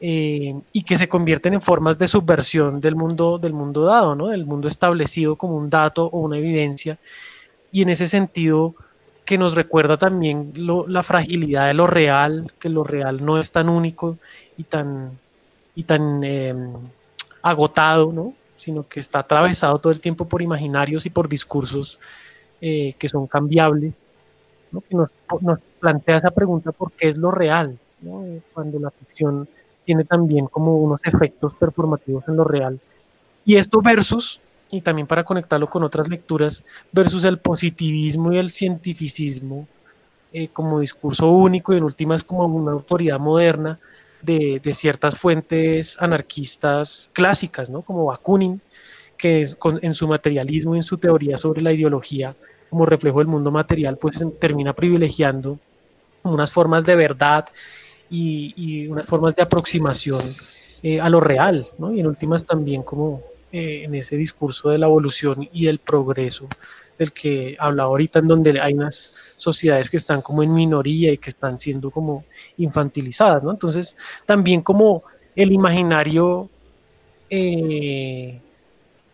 eh, 0.00 0.54
y 0.72 0.82
que 0.84 0.96
se 0.96 1.08
convierten 1.08 1.54
en 1.54 1.62
formas 1.62 1.98
de 1.98 2.08
subversión 2.08 2.80
del 2.80 2.96
mundo, 2.96 3.38
del 3.38 3.52
mundo 3.54 3.84
dado, 3.84 4.14
¿no? 4.14 4.28
del 4.28 4.46
mundo 4.46 4.68
establecido 4.68 5.36
como 5.36 5.56
un 5.56 5.70
dato 5.70 6.06
o 6.06 6.20
una 6.20 6.38
evidencia, 6.38 6.98
y 7.70 7.82
en 7.82 7.90
ese 7.90 8.08
sentido 8.08 8.74
que 9.24 9.38
nos 9.38 9.54
recuerda 9.54 9.96
también 9.98 10.52
lo- 10.56 10.86
la 10.88 11.02
fragilidad 11.02 11.68
de 11.68 11.74
lo 11.74 11.86
real, 11.86 12.52
que 12.60 12.68
lo 12.70 12.84
real 12.84 13.24
no 13.24 13.38
es 13.38 13.52
tan 13.52 13.68
único 13.68 14.18
y 14.56 14.64
tan, 14.64 15.20
y 15.74 15.84
tan 15.84 16.22
eh, 16.24 16.54
agotado, 17.42 18.12
¿no? 18.12 18.34
sino 18.56 18.88
que 18.88 19.00
está 19.00 19.20
atravesado 19.20 19.78
todo 19.78 19.92
el 19.92 20.00
tiempo 20.00 20.26
por 20.28 20.42
imaginarios 20.42 21.06
y 21.06 21.10
por 21.10 21.28
discursos 21.28 22.00
eh, 22.60 22.94
que 22.98 23.08
son 23.08 23.26
cambiables, 23.28 23.96
¿no? 24.70 24.82
que 24.82 24.96
nos, 24.96 25.12
nos 25.42 25.60
plantea 25.80 26.18
esa 26.18 26.30
pregunta 26.32 26.72
por 26.72 26.92
qué 26.92 27.08
es 27.08 27.16
lo 27.18 27.30
real, 27.30 27.78
¿no? 28.00 28.24
Cuando 28.52 28.78
la 28.80 28.90
ficción 28.90 29.48
tiene 29.88 30.04
también 30.04 30.46
como 30.48 30.76
unos 30.78 31.00
efectos 31.06 31.54
performativos 31.58 32.28
en 32.28 32.36
lo 32.36 32.44
real. 32.44 32.80
Y 33.44 33.56
esto 33.56 33.80
versus, 33.82 34.40
y 34.70 34.82
también 34.82 35.06
para 35.06 35.24
conectarlo 35.24 35.68
con 35.70 35.84
otras 35.84 36.08
lecturas, 36.08 36.64
versus 36.92 37.24
el 37.24 37.38
positivismo 37.38 38.32
y 38.32 38.38
el 38.38 38.50
cientificismo 38.50 39.68
eh, 40.32 40.48
como 40.52 40.80
discurso 40.80 41.30
único 41.30 41.72
y 41.74 41.78
en 41.78 41.84
últimas 41.84 42.24
como 42.24 42.46
una 42.46 42.72
autoridad 42.72 43.18
moderna 43.18 43.78
de, 44.22 44.60
de 44.62 44.74
ciertas 44.74 45.16
fuentes 45.18 45.96
anarquistas 46.00 47.10
clásicas, 47.14 47.70
¿no? 47.70 47.82
como 47.82 48.06
Bakunin, 48.06 48.60
que 49.16 49.42
es 49.42 49.56
con- 49.56 49.80
en 49.82 49.94
su 49.94 50.08
materialismo 50.08 50.74
y 50.74 50.78
en 50.78 50.84
su 50.84 50.98
teoría 50.98 51.38
sobre 51.38 51.62
la 51.62 51.72
ideología 51.72 52.34
como 52.70 52.86
reflejo 52.86 53.18
del 53.20 53.28
mundo 53.28 53.50
material, 53.50 53.96
pues 53.98 54.18
termina 54.40 54.74
privilegiando 54.74 55.58
unas 56.24 56.52
formas 56.52 56.84
de 56.84 56.96
verdad 56.96 57.46
y, 58.10 58.86
unas 58.88 59.06
formas 59.06 59.34
de 59.36 59.42
aproximación 59.42 60.22
eh, 60.82 61.00
a 61.00 61.08
lo 61.08 61.20
real, 61.20 61.66
¿no? 61.78 61.92
Y 61.92 62.00
en 62.00 62.06
últimas 62.06 62.46
también 62.46 62.82
como 62.82 63.20
eh, 63.52 63.84
en 63.84 63.94
ese 63.94 64.16
discurso 64.16 64.70
de 64.70 64.78
la 64.78 64.86
evolución 64.86 65.48
y 65.52 65.66
del 65.66 65.78
progreso 65.78 66.48
del 66.98 67.12
que 67.12 67.56
hablaba 67.58 67.90
ahorita, 67.90 68.18
en 68.18 68.28
donde 68.28 68.60
hay 68.60 68.74
unas 68.74 68.96
sociedades 69.38 69.88
que 69.88 69.96
están 69.96 70.20
como 70.20 70.42
en 70.42 70.52
minoría 70.52 71.12
y 71.12 71.18
que 71.18 71.30
están 71.30 71.58
siendo 71.58 71.90
como 71.90 72.24
infantilizadas, 72.56 73.42
¿no? 73.42 73.52
Entonces, 73.52 73.96
también 74.26 74.62
como 74.62 75.04
el 75.36 75.52
imaginario 75.52 76.48
eh, 77.30 78.40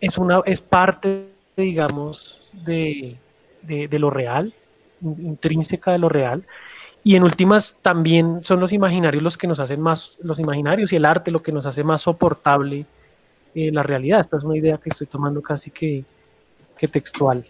es, 0.01 0.19
una, 0.19 0.41
es 0.47 0.61
parte, 0.61 1.27
digamos, 1.57 2.37
de, 2.53 3.17
de, 3.63 3.99
lo 3.99 4.11
real, 4.11 4.53
in- 5.03 5.27
intrínseca 5.27 5.93
de 5.93 5.99
lo 5.99 6.09
real, 6.09 6.43
y 7.05 7.17
en 7.17 7.25
últimas 7.25 7.79
también 7.83 8.43
son 8.45 8.61
los 8.61 8.73
imaginarios 8.73 9.23
los 9.23 9.39
que 9.39 9.47
nos 9.49 9.61
hacen 9.61 9.81
más, 9.83 10.19
los 10.23 10.41
imaginarios 10.41 10.93
y 10.93 10.97
el 10.97 11.07
arte 11.07 11.31
lo 11.33 11.43
que 11.43 11.53
nos 11.53 11.67
hace 11.67 11.85
más 11.85 12.03
soportable 12.03 12.87
eh, 13.55 13.71
la 13.73 13.83
realidad. 13.85 14.21
Esta 14.21 14.39
es 14.39 14.45
una 14.45 14.57
idea 14.59 14.79
que 14.79 14.91
estoy 14.91 15.07
tomando 15.09 15.43
casi 15.43 15.71
que, 15.71 16.07
textual. 16.93 17.47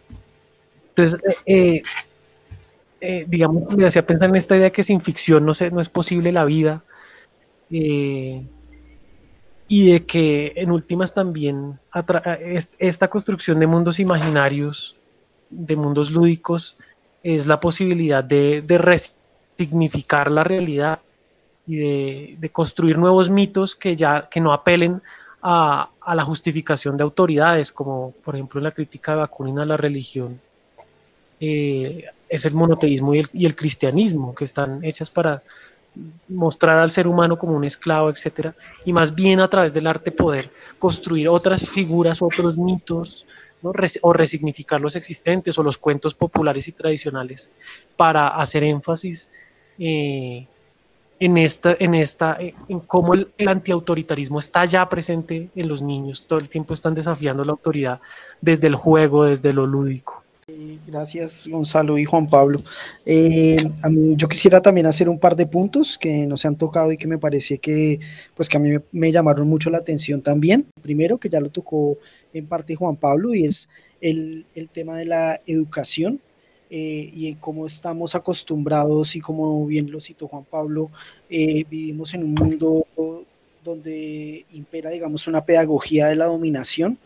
Entonces, 0.91 1.21
eh, 1.25 1.37
eh, 1.47 1.83
eh, 3.01 3.25
digamos, 3.29 3.77
me 3.77 3.87
hacía 3.87 4.07
pensar 4.07 4.29
en 4.31 4.37
esta 4.37 4.57
idea 4.57 4.71
que 4.71 4.85
sin 4.85 5.01
ficción 5.03 5.45
no, 5.47 5.55
no 5.73 5.81
es 5.81 5.89
posible 5.89 6.33
la 6.33 6.45
vida. 6.45 6.85
eh, 7.71 8.47
y 9.69 9.93
de 9.93 10.07
que 10.07 10.53
en 10.57 10.71
últimas 10.71 11.15
también 11.15 11.81
esta 12.79 13.09
construcción 13.09 13.59
de 13.61 13.67
mundos 13.67 13.99
imaginarios, 13.99 14.97
de 15.51 15.77
mundos 15.77 16.11
lúdicos, 16.11 16.77
es 17.23 17.47
la 17.47 17.61
posibilidad 17.61 18.23
de, 18.23 18.63
de 18.63 18.79
resignificar 19.57 20.31
la 20.31 20.45
realidad 20.45 21.01
y 21.67 22.37
de, 22.37 22.51
construir 22.51 22.99
nuevos 22.99 23.31
mitos 23.31 23.75
que 23.75 23.97
ya 23.97 24.29
que 24.29 24.41
no 24.41 24.53
apelen 24.53 25.01
a, 25.43 25.89
a 26.01 26.15
la 26.15 26.25
justificación 26.25 26.97
de 26.97 27.05
autoridades, 27.05 27.73
como 27.73 28.13
por 28.25 28.35
ejemplo 28.35 28.61
la 28.61 28.73
crítica 28.73 29.13
de 29.13 29.19
Bakunin 29.19 29.59
a 29.59 29.67
la 29.67 29.77
religión, 29.77 30.41
eh, 31.41 32.05
es 32.29 32.45
el 32.45 32.55
monoteísmo 32.55 33.15
y 33.15 33.21
el, 33.21 33.29
y 33.33 33.47
el 33.47 33.55
cristianismo, 33.55 34.35
que 34.35 34.45
están 34.45 34.85
hechas 34.85 35.11
para 35.11 35.43
mostrar 36.29 36.79
al 36.79 36.91
ser 36.91 37.07
humano 37.07 37.39
como 37.39 37.55
un 37.55 37.65
esclavo, 37.65 38.11
etcétera, 38.11 38.55
y 38.85 38.93
más 38.93 39.15
bien 39.15 39.41
a 39.41 39.49
través 39.49 39.73
del 39.75 39.87
arte 39.87 40.11
poder 40.11 40.51
construir 40.79 41.29
otras 41.29 41.69
figuras, 41.69 42.21
otros 42.21 42.59
mitos, 42.59 43.27
¿no? 43.63 43.73
O 44.03 44.13
resignificar 44.13 44.81
los 44.81 44.97
existentes 44.97 45.59
o 45.59 45.63
los 45.63 45.79
cuentos 45.79 46.15
populares 46.15 46.69
y 46.69 46.73
tradicionales 46.73 47.51
para 47.97 48.29
hacer 48.29 48.65
énfasis 48.65 49.31
eh, 49.79 50.47
en 51.21 51.39
esta, 51.39 51.77
en 51.79 51.95
esta, 51.95 52.37
eh, 52.41 52.55
en 52.69 52.81
cómo 52.81 53.15
el, 53.15 53.29
antiautoritarismo 53.47 54.39
está 54.39 54.65
ya 54.65 54.89
presente 54.89 55.49
en 55.55 55.69
los 55.69 55.81
niños, 55.81 56.27
todo 56.27 56.39
el 56.39 56.49
tiempo 56.49 56.75
están 56.75 56.95
desafiando 56.95 57.45
la 57.45 57.53
autoridad 57.53 58.01
desde 58.41 58.67
el 58.67 58.75
juego, 58.75 59.25
desde 59.25 59.53
lo 59.53 59.67
lúdico. 59.67 60.23
Gracias, 60.87 61.47
Gonzalo 61.49 61.97
y 61.97 62.05
Juan 62.05 62.29
Pablo. 62.29 62.61
Eh, 63.07 63.57
a 63.81 63.89
mí, 63.89 64.15
yo 64.15 64.29
quisiera 64.29 64.61
también 64.61 64.87
hacer 64.87 65.09
un 65.09 65.19
par 65.19 65.35
de 65.37 65.47
puntos 65.47 65.97
que 65.97 66.27
no 66.27 66.37
se 66.37 66.49
han 66.49 66.57
tocado 66.57 66.93
y 66.93 66.99
que 66.99 67.07
me 67.07 67.17
parece 67.17 67.57
que, 67.57 67.99
pues, 68.35 68.51
que 68.51 68.59
a 68.59 68.61
mí 68.61 68.69
me, 68.71 68.83
me 68.93 69.11
llamaron 69.11 69.49
mucho 69.49 69.71
la 69.71 69.79
atención 69.79 70.21
también. 70.21 70.67
Primero, 70.83 71.17
que 71.17 71.31
ya 71.31 71.41
lo 71.41 71.49
tocó 71.49 71.97
en 72.35 72.47
parte 72.47 72.75
Juan 72.75 72.97
Pablo, 72.97 73.35
y 73.35 73.47
es 73.47 73.71
el, 74.03 74.45
el 74.55 74.69
tema 74.69 74.99
de 74.99 75.07
la 75.07 75.41
educación 75.47 76.21
eh, 76.77 77.09
y 77.15 77.29
en 77.29 77.37
cómo 77.37 77.67
estamos 77.67 78.17
acostumbrados 78.17 79.15
y 79.15 79.21
como 79.21 79.65
bien 79.65 79.93
lo 79.93 80.01
citó 80.01 80.27
Juan 80.27 80.43
Pablo, 80.43 80.91
eh, 81.31 81.65
vivimos 81.71 82.15
en 82.15 82.25
un 82.25 82.35
mundo 82.35 82.85
donde 83.63 84.45
impera, 84.53 84.91
digamos, 84.91 85.29
una 85.29 85.45
pedagogía 85.45 86.09
de 86.09 86.17
la 86.17 86.25
dominación, 86.25 86.99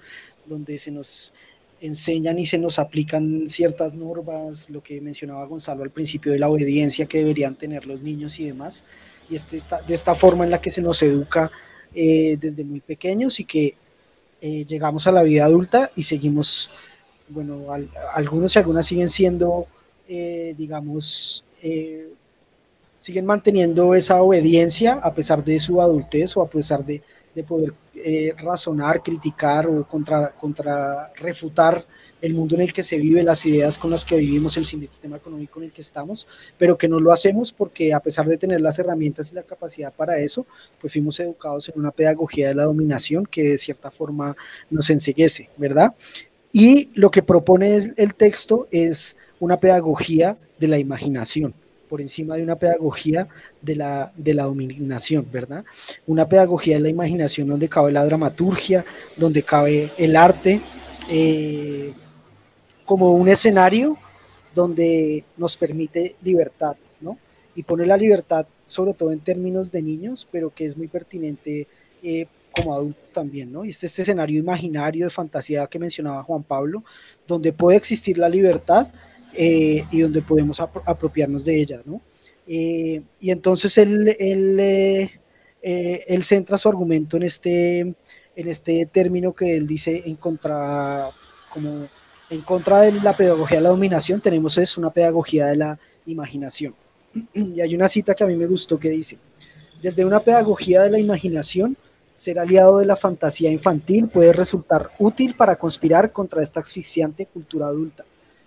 donde 0.47 0.79
se 0.79 0.91
nos 0.91 1.35
enseñan 1.83 2.39
y 2.39 2.47
se 2.47 2.57
nos 2.57 2.79
aplican 2.79 3.47
ciertas 3.47 3.93
normas, 3.93 4.71
lo 4.71 4.83
que 4.83 5.03
mencionaba 5.03 5.45
Gonzalo 5.45 5.83
al 5.83 5.91
principio 5.91 6.33
de 6.33 6.39
la 6.39 6.49
obediencia 6.49 7.05
que 7.05 7.19
deberían 7.19 7.55
tener 7.55 7.85
los 7.85 8.01
niños 8.01 8.41
y 8.41 8.47
demás, 8.47 8.85
y 9.29 9.37
este, 9.37 9.59
esta, 9.59 9.83
de 9.83 9.93
esta 9.93 10.15
forma 10.15 10.45
en 10.45 10.51
la 10.51 10.63
que 10.63 10.71
se 10.71 10.81
nos 10.81 11.03
educa 11.03 11.51
eh, 11.95 12.39
desde 12.41 12.65
muy 12.65 12.81
pequeños 12.81 13.39
y 13.39 13.45
que 13.45 13.75
eh, 14.41 14.65
llegamos 14.67 15.07
a 15.07 15.13
la 15.13 15.23
vida 15.23 15.45
adulta 15.45 15.91
y 15.95 16.05
seguimos, 16.05 16.71
bueno, 17.31 17.73
al- 17.73 17.91
algunos 18.15 18.55
y 18.57 18.59
algunas 18.59 18.87
siguen 18.87 19.09
siendo, 19.09 19.67
eh, 20.09 20.55
digamos, 20.57 21.45
eh, 21.63 22.09
siguen 23.01 23.27
manteniendo 23.27 23.95
esa 23.95 24.21
obediencia 24.23 24.95
a 24.95 25.15
pesar 25.15 25.45
de 25.45 25.59
su 25.61 25.81
adultez 25.81 26.37
o 26.37 26.43
a 26.43 26.49
pesar 26.51 26.85
de, 26.85 27.03
de 27.35 27.45
poder 27.45 27.73
eh, 27.95 28.35
razonar, 28.39 29.03
criticar 29.03 29.67
o 29.69 29.87
contra, 29.87 30.31
contra 30.33 31.13
refutar 31.17 31.85
el 32.21 32.35
mundo 32.35 32.57
en 32.57 32.63
el 32.63 32.73
que 32.73 32.83
se 32.83 32.99
vive, 32.99 33.23
las 33.23 33.47
ideas 33.47 33.79
con 33.79 33.91
las 33.93 34.05
que 34.05 34.17
vivimos, 34.17 34.57
el 34.57 34.65
sistema 34.65 35.17
económico 35.17 35.61
en 35.61 35.67
el 35.67 35.73
que 35.73 35.81
estamos, 35.83 36.27
pero 36.57 36.77
que 36.77 36.89
no 36.89 36.99
lo 36.99 37.13
hacemos 37.13 37.53
porque 37.53 37.95
a 37.95 38.01
pesar 38.01 38.27
de 38.27 38.37
tener 38.39 38.61
las 38.61 38.79
herramientas 38.81 39.31
y 39.31 39.35
la 39.37 39.45
capacidad 39.45 39.93
para 39.93 40.19
eso, 40.19 40.45
pues 40.81 40.93
fuimos 40.93 41.19
educados 41.21 41.69
en 41.69 41.79
una 41.79 41.93
pedagogía 41.93 42.49
de 42.49 42.55
la 42.57 42.65
dominación 42.65 43.25
que 43.27 43.43
de 43.51 43.59
cierta 43.59 43.91
forma 43.93 44.37
nos 44.71 44.91
enseguece, 44.91 45.49
¿verdad? 45.57 45.95
Y 46.59 46.91
lo 46.95 47.13
que 47.13 47.23
propone 47.23 47.77
el 47.97 48.15
texto 48.15 48.67
es 48.73 49.17
una 49.39 49.61
pedagogía 49.61 50.37
de 50.59 50.67
la 50.67 50.77
imaginación, 50.77 51.55
por 51.89 52.01
encima 52.01 52.35
de 52.35 52.43
una 52.43 52.57
pedagogía 52.57 53.29
de 53.63 53.77
la, 53.77 54.13
de 54.17 54.35
la 54.35 54.43
dominación, 54.43 55.25
¿verdad? 55.31 55.65
Una 56.09 56.29
pedagogía 56.29 56.75
de 56.75 56.83
la 56.83 56.89
imaginación 56.89 57.47
donde 57.47 57.69
cabe 57.69 57.93
la 57.93 58.05
dramaturgia, 58.05 58.85
donde 59.17 59.45
cabe 59.45 59.93
el 59.97 60.17
arte, 60.17 60.61
eh, 61.09 61.93
como 62.85 63.13
un 63.13 63.29
escenario 63.29 63.97
donde 64.53 65.23
nos 65.37 65.57
permite 65.57 66.17
libertad, 66.25 66.75
¿no? 67.01 67.19
Y 67.55 67.63
pone 67.63 67.87
la 67.87 67.97
libertad 67.97 68.49
sobre 68.67 68.95
todo 68.95 69.13
en 69.13 69.21
términos 69.21 69.71
de 69.71 69.81
niños, 69.81 70.27
pero 70.33 70.51
que 70.53 70.67
es 70.67 70.77
muy 70.77 70.89
pertinente 70.89 71.69
eh, 72.03 72.27
como 72.59 72.75
adultos 72.75 73.13
también, 73.13 73.53
¿no? 73.53 73.65
Y 73.65 73.71
este, 73.71 73.87
este 73.87 74.03
escenario 74.03 74.39
imaginario 74.39 75.07
de 75.07 75.11
fantasía 75.11 75.67
que 75.67 75.79
mencionaba 75.79 76.23
Juan 76.23 76.43
Pablo, 76.43 76.85
donde 77.27 77.53
puede 77.53 77.77
existir 77.77 78.19
la 78.19 78.29
libertad 78.29 78.89
eh, 79.33 79.85
y 79.91 80.01
donde 80.01 80.23
podemos 80.23 80.61
apro- 80.61 80.83
apropiarnos 80.85 81.45
de 81.45 81.61
ella, 81.61 81.81
¿no? 81.85 82.01
Eh, 82.47 83.03
y 83.21 83.31
entonces 83.31 83.77
eh, 83.79 85.09
él 85.63 86.23
centra 86.23 86.57
su 86.59 86.69
argumento 86.69 87.17
en 87.17 87.23
este, 87.25 87.81
en 87.81 87.95
este 88.37 88.87
término 88.87 89.35
que 89.35 89.57
él 89.57 89.67
dice 89.67 90.03
en 90.07 90.17
contra, 90.17 91.11
como 91.53 91.89
en 92.31 92.41
contra 92.43 92.81
de 92.81 92.93
la 92.93 93.17
pedagogía 93.17 93.59
de 93.59 93.65
la 93.65 93.69
dominación, 93.71 94.21
tenemos 94.21 94.57
es 94.59 94.79
una 94.79 94.91
pedagogía 94.91 95.47
de 95.47 95.57
la 95.57 95.79
imaginación. 96.07 96.75
Y 97.35 97.61
hay 97.61 97.75
una 97.75 97.89
cita 97.89 98.15
que 98.15 98.25
a 98.25 98.27
mí 98.27 98.37
me 98.37 98.47
gustó 98.47 98.79
que 98.79 98.91
dice, 98.91 99.19
desde 99.83 100.05
una 100.05 100.21
pedagogía 100.21 100.83
de 100.83 100.91
la 100.91 100.99
imaginación, 100.99 101.77
ser 102.19 102.41
aliado 102.41 102.79
de 102.79 102.85
la 102.85 102.97
fantasía 102.97 103.49
infantil 103.49 104.09
puede 104.09 104.33
resultar 104.33 104.91
útil 104.99 105.37
para 105.37 105.55
conspirar 105.55 106.11
contra 106.11 106.43
esta 106.43 106.59
asfixiante 106.59 107.27
cultura 107.27 107.69
adulta, 107.69 108.05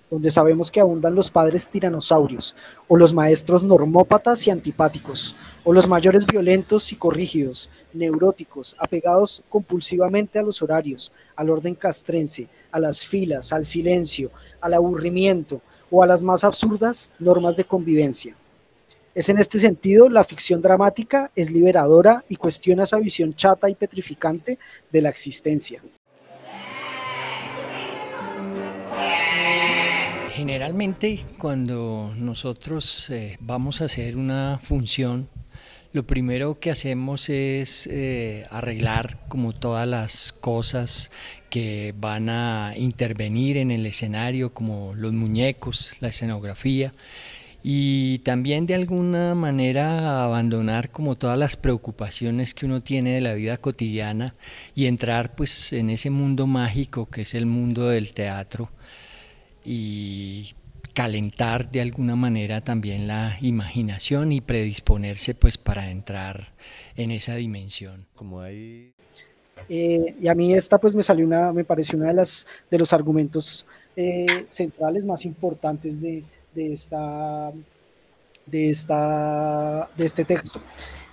donde 0.09 0.29
sabemos 0.29 0.69
que 0.69 0.81
abundan 0.81 1.15
los 1.15 1.31
padres 1.31 1.69
tiranosaurios, 1.69 2.53
o 2.89 2.97
los 2.97 3.13
maestros 3.13 3.63
normópatas 3.63 4.45
y 4.45 4.51
antipáticos, 4.51 5.37
o 5.63 5.71
los 5.71 5.87
mayores 5.87 6.27
violentos 6.27 6.83
psicorrígidos, 6.83 7.69
neuróticos, 7.93 8.75
apegados 8.77 9.41
compulsivamente 9.47 10.37
a 10.37 10.43
los 10.43 10.61
horarios, 10.61 11.13
al 11.37 11.49
orden 11.49 11.73
castrense, 11.73 12.49
a 12.73 12.79
las 12.79 13.07
filas, 13.07 13.53
al 13.53 13.63
silencio, 13.63 14.31
al 14.59 14.73
aburrimiento 14.73 15.61
o 15.89 16.03
a 16.03 16.07
las 16.07 16.23
más 16.23 16.43
absurdas 16.43 17.13
normas 17.19 17.55
de 17.55 17.63
convivencia. 17.63 18.35
Es 19.13 19.27
en 19.27 19.37
este 19.37 19.59
sentido 19.59 20.07
la 20.07 20.23
ficción 20.23 20.61
dramática 20.61 21.31
es 21.35 21.51
liberadora 21.51 22.23
y 22.29 22.37
cuestiona 22.37 22.83
esa 22.83 22.97
visión 22.97 23.35
chata 23.35 23.69
y 23.69 23.75
petrificante 23.75 24.57
de 24.89 25.01
la 25.01 25.09
existencia. 25.09 25.81
Generalmente 30.33 31.25
cuando 31.37 32.13
nosotros 32.15 33.09
eh, 33.09 33.37
vamos 33.41 33.81
a 33.81 33.85
hacer 33.85 34.15
una 34.15 34.61
función, 34.63 35.27
lo 35.91 36.07
primero 36.07 36.57
que 36.57 36.71
hacemos 36.71 37.27
es 37.29 37.85
eh, 37.87 38.47
arreglar 38.49 39.19
como 39.27 39.51
todas 39.51 39.85
las 39.85 40.31
cosas 40.31 41.11
que 41.49 41.93
van 41.97 42.29
a 42.29 42.75
intervenir 42.77 43.57
en 43.57 43.71
el 43.71 43.85
escenario, 43.85 44.53
como 44.53 44.93
los 44.95 45.13
muñecos, 45.13 45.95
la 45.99 46.07
escenografía, 46.07 46.93
y 47.63 48.19
también 48.19 48.65
de 48.65 48.73
alguna 48.73 49.35
manera 49.35 50.23
abandonar 50.23 50.89
como 50.89 51.15
todas 51.15 51.37
las 51.37 51.55
preocupaciones 51.57 52.53
que 52.53 52.65
uno 52.65 52.81
tiene 52.81 53.13
de 53.13 53.21
la 53.21 53.33
vida 53.33 53.57
cotidiana 53.57 54.33
y 54.73 54.87
entrar 54.87 55.35
pues 55.35 55.71
en 55.73 55.89
ese 55.89 56.09
mundo 56.09 56.47
mágico 56.47 57.07
que 57.09 57.21
es 57.21 57.35
el 57.35 57.45
mundo 57.45 57.87
del 57.89 58.13
teatro 58.13 58.69
y 59.63 60.53
calentar 60.93 61.69
de 61.69 61.81
alguna 61.81 62.15
manera 62.15 62.61
también 62.61 63.07
la 63.07 63.37
imaginación 63.41 64.31
y 64.31 64.41
predisponerse 64.41 65.35
pues 65.35 65.57
para 65.57 65.91
entrar 65.91 66.53
en 66.95 67.11
esa 67.11 67.35
dimensión. 67.35 68.07
Como 68.15 68.41
ahí 68.41 68.93
Eh, 69.69 70.15
y 70.19 70.27
a 70.27 70.33
mí 70.33 70.53
esta 70.53 70.79
pues 70.79 70.95
me 70.95 71.03
salió 71.03 71.25
una, 71.25 71.53
me 71.53 71.63
pareció 71.63 71.97
una 71.97 72.07
de 72.07 72.15
las 72.15 72.47
de 72.69 72.79
los 72.79 72.91
argumentos 72.93 73.65
eh, 73.95 74.45
centrales 74.49 75.05
más 75.05 75.23
importantes 75.23 76.01
de, 76.01 76.23
de 76.53 76.73
esta 76.73 77.51
de 78.45 78.69
esta 78.69 79.89
de 79.97 80.05
este 80.05 80.25
texto. 80.25 80.59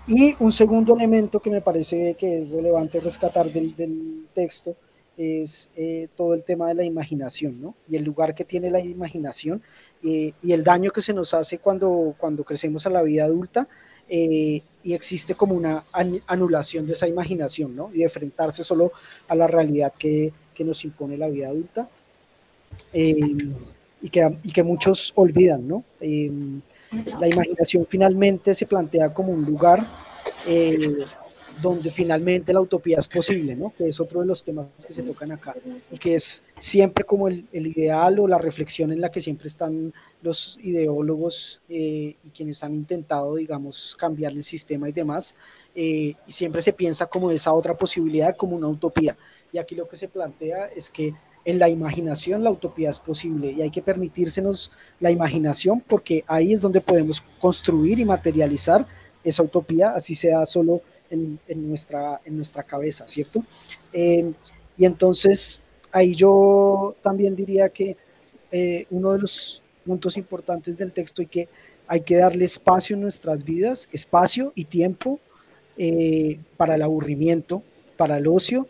Y 0.06 0.34
un 0.40 0.52
segundo 0.52 0.96
elemento 0.96 1.40
que 1.40 1.50
me 1.50 1.60
parece 1.60 2.14
que 2.14 2.38
es 2.38 2.50
relevante 2.50 2.98
rescatar 3.00 3.52
del, 3.52 3.76
del 3.76 4.26
texto 4.34 4.74
es 5.18 5.68
eh, 5.76 6.08
todo 6.16 6.32
el 6.32 6.44
tema 6.44 6.68
de 6.68 6.74
la 6.74 6.84
imaginación, 6.84 7.60
¿no? 7.60 7.74
Y 7.90 7.96
el 7.96 8.04
lugar 8.04 8.34
que 8.34 8.44
tiene 8.44 8.70
la 8.70 8.80
imaginación 8.80 9.60
eh, 10.02 10.32
y 10.42 10.52
el 10.52 10.62
daño 10.64 10.90
que 10.92 11.02
se 11.02 11.12
nos 11.12 11.34
hace 11.34 11.58
cuando, 11.58 12.14
cuando 12.18 12.44
crecemos 12.44 12.86
a 12.86 12.90
la 12.90 13.02
vida 13.02 13.24
adulta 13.24 13.68
eh, 14.08 14.62
y 14.82 14.94
existe 14.94 15.34
como 15.34 15.54
una 15.54 15.84
an- 15.92 16.22
anulación 16.26 16.86
de 16.86 16.92
esa 16.94 17.06
imaginación, 17.08 17.76
¿no? 17.76 17.90
Y 17.92 17.98
de 17.98 18.04
enfrentarse 18.04 18.64
solo 18.64 18.92
a 19.26 19.34
la 19.34 19.46
realidad 19.48 19.92
que, 19.98 20.32
que 20.54 20.64
nos 20.64 20.84
impone 20.84 21.18
la 21.18 21.28
vida 21.28 21.48
adulta 21.48 21.90
eh, 22.92 23.16
y, 24.00 24.10
que, 24.10 24.38
y 24.42 24.52
que 24.52 24.62
muchos 24.62 25.12
olvidan, 25.16 25.66
¿no? 25.66 25.84
Eh, 26.00 26.30
la 27.20 27.28
imaginación 27.28 27.86
finalmente 27.86 28.54
se 28.54 28.66
plantea 28.66 29.12
como 29.12 29.32
un 29.32 29.44
lugar 29.44 29.86
eh, 30.46 31.04
donde 31.60 31.90
finalmente 31.90 32.52
la 32.52 32.60
utopía 32.60 32.98
es 32.98 33.08
posible, 33.08 33.56
¿no? 33.56 33.72
Que 33.76 33.88
es 33.88 34.00
otro 34.00 34.20
de 34.20 34.26
los 34.26 34.44
temas 34.44 34.66
que 34.86 34.92
se 34.92 35.02
tocan 35.02 35.32
acá 35.32 35.54
y 35.90 35.98
que 35.98 36.14
es 36.14 36.44
siempre 36.58 37.04
como 37.04 37.28
el, 37.28 37.46
el 37.52 37.66
ideal 37.66 38.18
o 38.20 38.28
la 38.28 38.38
reflexión 38.38 38.92
en 38.92 39.00
la 39.00 39.10
que 39.10 39.20
siempre 39.20 39.48
están 39.48 39.92
los 40.22 40.58
ideólogos 40.62 41.60
eh, 41.68 42.16
y 42.24 42.30
quienes 42.30 42.62
han 42.64 42.74
intentado, 42.74 43.36
digamos, 43.36 43.96
cambiar 43.98 44.32
el 44.32 44.44
sistema 44.44 44.88
y 44.88 44.92
demás, 44.92 45.34
eh, 45.74 46.14
y 46.26 46.32
siempre 46.32 46.62
se 46.62 46.72
piensa 46.72 47.06
como 47.06 47.30
esa 47.30 47.52
otra 47.52 47.76
posibilidad, 47.76 48.36
como 48.36 48.56
una 48.56 48.68
utopía. 48.68 49.16
Y 49.52 49.58
aquí 49.58 49.74
lo 49.74 49.88
que 49.88 49.96
se 49.96 50.08
plantea 50.08 50.66
es 50.66 50.90
que 50.90 51.14
en 51.48 51.58
la 51.58 51.70
imaginación 51.70 52.44
la 52.44 52.50
utopía 52.50 52.90
es 52.90 53.00
posible 53.00 53.52
y 53.52 53.62
hay 53.62 53.70
que 53.70 53.80
permitírsenos 53.80 54.70
la 55.00 55.10
imaginación 55.10 55.80
porque 55.80 56.22
ahí 56.26 56.52
es 56.52 56.60
donde 56.60 56.82
podemos 56.82 57.22
construir 57.40 57.98
y 57.98 58.04
materializar 58.04 58.86
esa 59.24 59.42
utopía, 59.42 59.92
así 59.92 60.14
sea 60.14 60.44
solo 60.44 60.82
en, 61.08 61.38
nuestra, 61.48 62.20
en 62.26 62.36
nuestra 62.36 62.62
cabeza, 62.62 63.06
¿cierto? 63.06 63.42
Eh, 63.94 64.30
y 64.76 64.84
entonces 64.84 65.62
ahí 65.90 66.14
yo 66.14 66.94
también 67.02 67.34
diría 67.34 67.70
que 67.70 67.96
eh, 68.52 68.84
uno 68.90 69.14
de 69.14 69.20
los 69.20 69.62
puntos 69.86 70.18
importantes 70.18 70.76
del 70.76 70.92
texto 70.92 71.22
y 71.22 71.26
que 71.28 71.48
hay 71.86 72.02
que 72.02 72.16
darle 72.16 72.44
espacio 72.44 72.94
en 72.94 73.00
nuestras 73.00 73.42
vidas, 73.42 73.88
espacio 73.90 74.52
y 74.54 74.66
tiempo 74.66 75.18
eh, 75.78 76.38
para 76.58 76.74
el 76.74 76.82
aburrimiento, 76.82 77.62
para 77.96 78.18
el 78.18 78.26
ocio, 78.26 78.68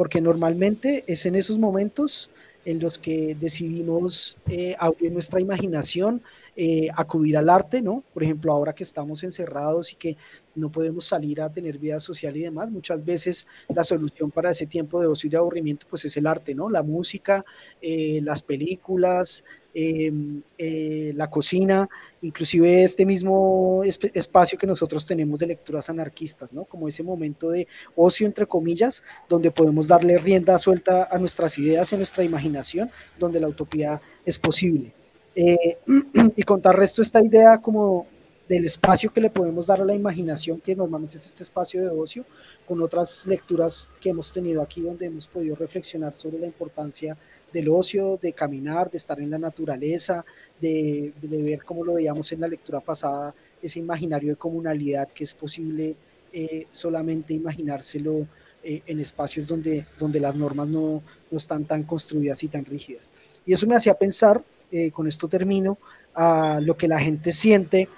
porque 0.00 0.22
normalmente 0.22 1.04
es 1.08 1.26
en 1.26 1.34
esos 1.34 1.58
momentos 1.58 2.30
en 2.64 2.80
los 2.80 2.98
que 2.98 3.36
decidimos 3.38 4.38
eh, 4.48 4.74
abrir 4.78 5.12
nuestra 5.12 5.42
imaginación, 5.42 6.22
eh, 6.56 6.88
acudir 6.96 7.36
al 7.36 7.50
arte, 7.50 7.82
¿no? 7.82 8.02
Por 8.14 8.22
ejemplo, 8.22 8.50
ahora 8.50 8.74
que 8.74 8.82
estamos 8.82 9.22
encerrados 9.24 9.92
y 9.92 9.96
que 9.96 10.16
no 10.54 10.72
podemos 10.72 11.04
salir 11.04 11.42
a 11.42 11.52
tener 11.52 11.76
vida 11.76 12.00
social 12.00 12.34
y 12.34 12.40
demás, 12.40 12.70
muchas 12.70 13.04
veces 13.04 13.46
la 13.68 13.84
solución 13.84 14.30
para 14.30 14.52
ese 14.52 14.64
tiempo 14.64 15.02
de 15.02 15.06
ocio 15.06 15.28
y 15.28 15.30
de 15.32 15.36
aburrimiento, 15.36 15.86
pues 15.90 16.06
es 16.06 16.16
el 16.16 16.26
arte, 16.26 16.54
¿no? 16.54 16.70
La 16.70 16.82
música, 16.82 17.44
eh, 17.82 18.20
las 18.24 18.40
películas, 18.40 19.44
eh, 19.74 20.12
eh, 20.58 21.12
la 21.14 21.30
cocina, 21.30 21.88
inclusive 22.22 22.84
este 22.84 23.06
mismo 23.06 23.82
esp- 23.84 24.10
espacio 24.14 24.58
que 24.58 24.66
nosotros 24.66 25.06
tenemos 25.06 25.40
de 25.40 25.46
lecturas 25.46 25.88
anarquistas, 25.88 26.52
¿no? 26.52 26.64
Como 26.64 26.88
ese 26.88 27.02
momento 27.02 27.50
de 27.50 27.68
ocio, 27.94 28.26
entre 28.26 28.46
comillas, 28.46 29.02
donde 29.28 29.50
podemos 29.50 29.86
darle 29.86 30.18
rienda 30.18 30.58
suelta 30.58 31.08
a 31.10 31.18
nuestras 31.18 31.58
ideas 31.58 31.90
y 31.90 31.94
a 31.94 31.98
nuestra 31.98 32.24
imaginación, 32.24 32.90
donde 33.18 33.40
la 33.40 33.48
utopía 33.48 34.00
es 34.24 34.38
posible. 34.38 34.92
Eh, 35.34 35.78
y 36.36 36.42
contrarresto 36.42 37.02
esta 37.02 37.24
idea 37.24 37.58
como 37.58 38.06
del 38.48 38.64
espacio 38.64 39.12
que 39.12 39.20
le 39.20 39.30
podemos 39.30 39.64
dar 39.64 39.80
a 39.80 39.84
la 39.84 39.94
imaginación, 39.94 40.60
que 40.60 40.74
normalmente 40.74 41.16
es 41.16 41.26
este 41.26 41.44
espacio 41.44 41.82
de 41.82 41.88
ocio, 41.88 42.24
con 42.66 42.82
otras 42.82 43.24
lecturas 43.26 43.88
que 44.00 44.10
hemos 44.10 44.32
tenido 44.32 44.60
aquí 44.60 44.80
donde 44.80 45.06
hemos 45.06 45.28
podido 45.28 45.54
reflexionar 45.54 46.16
sobre 46.16 46.40
la 46.40 46.46
importancia 46.46 47.16
del 47.52 47.68
ocio, 47.68 48.18
de 48.20 48.32
caminar, 48.32 48.90
de 48.90 48.98
estar 48.98 49.20
en 49.20 49.30
la 49.30 49.38
naturaleza, 49.38 50.24
de, 50.60 51.12
ver 51.22 51.64
como 51.64 51.84
lo 51.84 51.94
veíamos 51.94 52.30
en 52.32 52.40
la 52.40 52.48
lectura 52.48 52.80
pasada, 52.80 53.34
ese 53.62 53.78
imaginario 53.78 54.30
de 54.30 54.36
comunalidad 54.36 55.08
que 55.08 55.24
es 55.24 55.34
posible 55.34 55.96
eh, 56.32 56.66
solamente 56.70 57.34
imaginárselo 57.34 58.26
eh, 58.62 58.82
en 58.86 59.00
espacios 59.00 59.46
donde, 59.46 59.86
donde 59.98 60.20
las 60.20 60.34
normas 60.34 60.68
no, 60.68 61.02
no 61.30 61.38
están 61.38 61.64
tan 61.64 61.82
construidas 61.82 62.42
y 62.42 62.48
tan 62.48 62.64
rígidas. 62.64 63.12
Y 63.44 63.52
eso 63.52 63.66
me 63.66 63.74
hacía 63.74 63.94
pensar, 63.94 64.42
eh, 64.70 64.90
con 64.90 65.08
esto 65.08 65.28
termino, 65.28 65.78
a 66.14 66.60
lo 66.60 66.76
que 66.76 66.88
la 66.88 66.98
gente 66.98 67.32
siente 67.32 67.88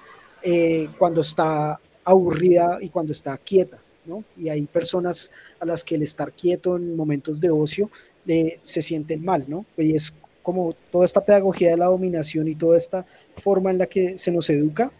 cuando 0.98 1.20
está 1.20 1.78
aburrida 2.04 2.78
y 2.80 2.88
cuando 2.88 3.12
está 3.12 3.38
quieta, 3.38 3.78
¿no? 4.04 4.24
Y 4.36 4.48
hay 4.48 4.62
personas 4.62 5.30
a 5.60 5.64
las 5.64 5.84
que 5.84 5.94
el 5.94 6.02
estar 6.02 6.32
quieto 6.32 6.76
en 6.76 6.96
momentos 6.96 7.40
de 7.40 7.50
ocio 7.50 7.90
eh, 8.26 8.58
se 8.62 8.82
sienten 8.82 9.24
mal, 9.24 9.44
¿no? 9.48 9.64
Y 9.76 9.94
es 9.94 10.12
como 10.42 10.74
toda 10.90 11.04
esta 11.04 11.24
pedagogía 11.24 11.70
de 11.70 11.76
la 11.76 11.86
dominación 11.86 12.48
y 12.48 12.54
toda 12.54 12.76
esta 12.76 13.06
forma 13.42 13.70
en 13.70 13.78
la 13.78 13.86
que 13.86 14.18
se 14.18 14.30
nos 14.30 14.50
educa 14.50 14.90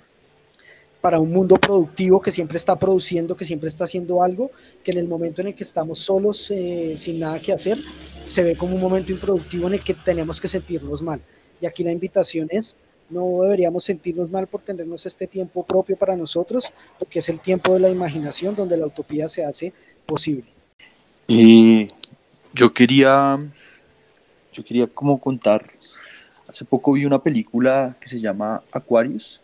para 1.01 1.19
un 1.19 1.33
mundo 1.33 1.57
productivo 1.57 2.23
que 2.23 2.31
siempre 2.31 2.57
está 2.57 2.79
produciendo, 2.79 3.37
que 3.37 3.45
siempre 3.45 3.69
está 3.69 3.85
haciendo 3.85 4.23
algo, 4.23 4.53
que 4.85 4.93
en 4.93 4.99
el 4.99 5.09
momento 5.09 5.41
en 5.41 5.49
el 5.49 5.55
que 5.55 5.65
estamos 5.65 5.99
solos, 5.99 6.49
eh, 6.53 6.95
sin 6.97 7.19
nada 7.19 7.43
que 7.43 7.53
hacer, 7.53 7.79
se 8.25 8.43
ve 8.45 8.57
como 8.57 8.77
un 8.77 8.81
momento 8.81 9.11
improductivo 9.11 9.67
en 9.67 9.75
el 9.75 9.83
que 9.83 9.95
tenemos 9.95 10.41
que 10.41 10.47
sentirnos 10.47 11.03
mal. 11.03 11.21
Y 11.61 11.67
aquí 11.67 11.83
la 11.83 11.91
invitación 11.91 12.47
es, 12.51 12.77
no 13.11 13.43
deberíamos 13.43 13.83
sentirnos 13.83 14.31
mal 14.31 14.47
por 14.47 14.63
tenernos 14.63 15.05
este 15.05 15.27
tiempo 15.27 15.65
propio 15.65 15.97
para 15.97 16.17
nosotros, 16.17 16.73
porque 17.01 17.19
es 17.19 17.29
el 17.29 17.41
tiempo 17.41 17.75
de 17.75 17.81
la 17.81 17.91
imaginación 17.91 18.55
donde 18.55 18.77
la 18.77 18.87
utopía 18.87 19.27
se 19.27 19.45
hace 19.45 19.73
posible. 20.07 20.45
Eh, 21.27 21.89
yo 22.55 22.73
quería, 22.73 23.39
yo 24.53 24.65
quería 24.65 24.87
contar, 24.87 25.71
hace 26.49 26.65
poco 26.65 26.93
vi 26.93 27.05
una 27.05 27.23
película 27.23 27.97
que 28.01 28.09
se 28.09 28.21
llama 28.21 28.63
Aquarius 28.73 29.41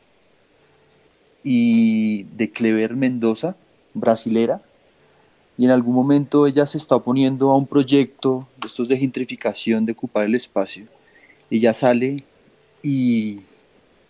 y 1.43 2.25
de 2.25 2.51
Clever 2.51 2.95
Mendoza, 2.95 3.57
brasilera, 3.95 4.61
y 5.57 5.65
en 5.65 5.71
algún 5.71 5.95
momento 5.95 6.47
ella 6.47 6.67
se 6.67 6.79
está 6.79 6.97
oponiendo 6.97 7.51
a 7.51 7.57
un 7.57 7.67
proyecto 7.67 8.47
de 8.61 8.69
estos 8.69 8.89
de 8.89 8.97
gentrificación 8.97 9.87
de 9.87 9.93
ocupar 9.93 10.25
el 10.25 10.35
espacio. 10.35 10.85
Ella 11.51 11.75
sale 11.75 12.17
y, 12.83 13.41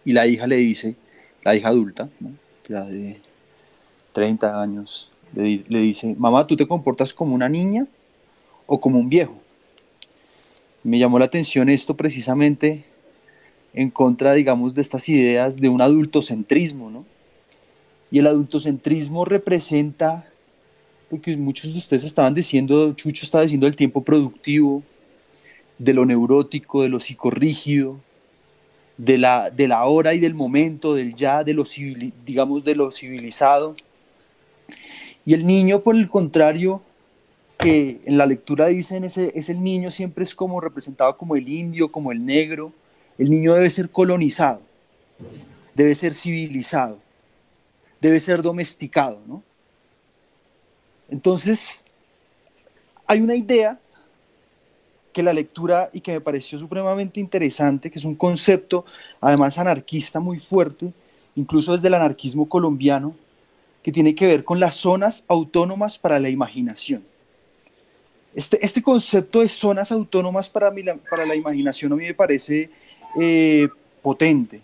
y 0.05 0.13
la 0.13 0.27
hija 0.27 0.47
le 0.47 0.57
dice, 0.57 0.97
la 1.45 1.55
hija 1.55 1.69
adulta, 1.69 2.09
¿no? 2.21 2.33
ya 2.69 2.85
de 2.85 3.19
30 4.13 4.61
años, 4.61 5.11
le, 5.33 5.65
le 5.69 5.79
dice, 5.79 6.15
mamá, 6.19 6.47
¿tú 6.47 6.57
te 6.57 6.67
comportas 6.67 7.15
como 7.15 7.35
una 7.35 7.49
niña 7.49 7.87
o 8.69 8.79
como 8.79 9.01
un 9.01 9.09
viejo? 9.09 9.35
Me 10.85 11.01
llamó 11.01 11.19
la 11.19 11.25
atención 11.25 11.69
esto 11.69 11.97
precisamente 11.97 12.85
en 13.75 13.91
contra, 13.91 14.35
digamos, 14.35 14.75
de 14.75 14.83
estas 14.83 15.09
ideas 15.09 15.57
de 15.57 15.69
un 15.69 15.83
adultocentrismo, 15.83 16.91
¿no? 16.91 17.05
Y 18.11 18.21
el 18.21 18.27
adultocentrismo 18.27 19.25
representa, 19.25 20.31
porque 21.11 21.37
muchos 21.37 21.73
de 21.73 21.79
ustedes 21.79 22.05
estaban 22.05 22.35
diciendo, 22.35 22.93
Chucho 22.95 23.25
estaba 23.25 23.43
diciendo 23.43 23.67
el 23.67 23.77
tiempo 23.77 24.03
productivo, 24.05 24.83
de 25.79 25.95
lo 25.95 26.05
neurótico, 26.05 26.83
de 26.83 26.89
lo 26.89 27.01
psicorrígido, 27.01 28.01
de 28.97 29.17
la, 29.17 29.51
de 29.51 29.69
la 29.69 29.85
hora 29.85 30.15
y 30.15 30.19
del 30.19 30.35
momento, 30.35 30.95
del 30.95 31.15
ya, 31.15 31.45
de 31.45 31.55
lo 31.55 31.65
civili- 31.65 32.13
digamos, 32.27 32.65
de 32.65 32.75
lo 32.75 32.91
civilizado. 32.91 33.77
Y 35.25 35.35
el 35.35 35.47
niño, 35.47 35.83
por 35.83 35.95
el 35.95 36.09
contrario, 36.09 36.83
que 37.59 38.01
en 38.05 38.17
la 38.17 38.25
lectura 38.25 38.67
dicen 38.67 39.05
ese, 39.05 39.33
es 39.35 39.49
el 39.49 39.61
niño 39.61 39.91
siempre 39.91 40.23
es 40.23 40.35
como 40.35 40.61
representado 40.61 41.17
como 41.17 41.35
el 41.35 41.49
indio, 41.49 41.91
como 41.91 42.13
el 42.13 42.25
negro. 42.25 42.73
El 43.19 43.31
niño 43.31 43.55
debe 43.55 43.69
ser 43.69 43.91
colonizado, 43.91 44.63
debe 45.75 45.95
ser 45.97 46.15
civilizado, 46.15 47.01
debe 48.01 48.21
ser 48.21 48.43
domesticado, 48.43 49.21
¿no? 49.27 49.43
Entonces, 51.11 51.85
hay 53.09 53.21
una 53.21 53.35
idea 53.35 53.81
que 55.13 55.25
la 55.25 55.33
lectura 55.33 55.91
y 55.93 56.01
que 56.01 56.13
me 56.13 56.21
pareció 56.21 56.59
supremamente 56.59 57.19
interesante, 57.19 57.91
que 57.91 57.99
es 57.99 58.05
un 58.05 58.15
concepto 58.15 58.85
además 59.21 59.59
anarquista 59.59 60.21
muy 60.21 60.39
fuerte, 60.39 60.93
incluso 61.35 61.73
desde 61.73 61.89
el 61.89 61.95
anarquismo 61.95 62.49
colombiano, 62.49 63.17
que 63.83 63.91
tiene 63.91 64.15
que 64.15 64.27
ver 64.27 64.45
con 64.45 64.61
las 64.61 64.77
zonas 64.77 65.25
autónomas 65.27 65.99
para 65.99 66.21
la 66.21 66.29
imaginación. 66.29 67.03
Este, 68.35 68.65
este 68.65 68.83
concepto 68.83 69.41
de 69.41 69.49
zonas 69.49 69.91
autónomas 69.91 70.49
para, 70.49 70.71
mi- 70.71 70.85
para 71.11 71.27
la 71.27 71.35
imaginación 71.35 71.93
a 71.93 71.97
mí 71.97 72.05
me 72.05 72.15
parece 72.15 72.71
eh, 73.21 73.69
potente, 74.03 74.61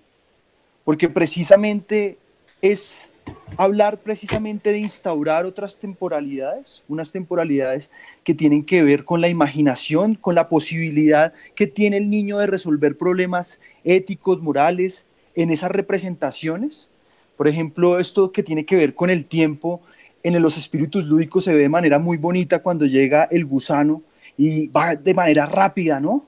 porque 0.84 1.08
precisamente 1.08 2.18
es 2.60 3.08
hablar 3.56 3.98
precisamente 3.98 4.70
de 4.70 4.78
instaurar 4.78 5.46
otras 5.46 5.78
temporalidades, 5.78 6.82
unas 6.88 7.10
temporalidades 7.10 7.90
que 8.22 8.34
tienen 8.34 8.64
que 8.64 8.82
ver 8.82 9.04
con 9.04 9.20
la 9.20 9.28
imaginación, 9.28 10.14
con 10.14 10.34
la 10.34 10.48
posibilidad 10.48 11.32
que 11.54 11.66
tiene 11.66 11.96
el 11.96 12.10
niño 12.10 12.38
de 12.38 12.46
resolver 12.46 12.98
problemas 12.98 13.60
éticos, 13.82 14.42
morales, 14.42 15.06
en 15.34 15.50
esas 15.50 15.70
representaciones. 15.70 16.90
Por 17.36 17.48
ejemplo, 17.48 17.98
esto 17.98 18.30
que 18.30 18.42
tiene 18.42 18.64
que 18.66 18.76
ver 18.76 18.94
con 18.94 19.10
el 19.10 19.24
tiempo, 19.26 19.80
en 20.24 20.40
los 20.42 20.56
espíritus 20.56 21.04
lúdicos 21.04 21.44
se 21.44 21.52
ve 21.52 21.62
de 21.62 21.68
manera 21.68 21.98
muy 21.98 22.16
bonita 22.16 22.60
cuando 22.60 22.86
llega 22.86 23.24
el 23.30 23.44
gusano 23.44 24.02
y 24.38 24.68
va 24.68 24.96
de 24.96 25.14
manera 25.14 25.46
rápida, 25.46 26.00
¿no? 26.00 26.24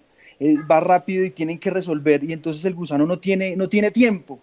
Va 0.70 0.80
rápido 0.80 1.24
y 1.24 1.30
tienen 1.30 1.58
que 1.58 1.70
resolver 1.70 2.22
y 2.22 2.34
entonces 2.34 2.64
el 2.66 2.74
gusano 2.74 3.06
no 3.06 3.18
tiene, 3.18 3.56
no 3.56 3.68
tiene 3.68 3.90
tiempo. 3.90 4.38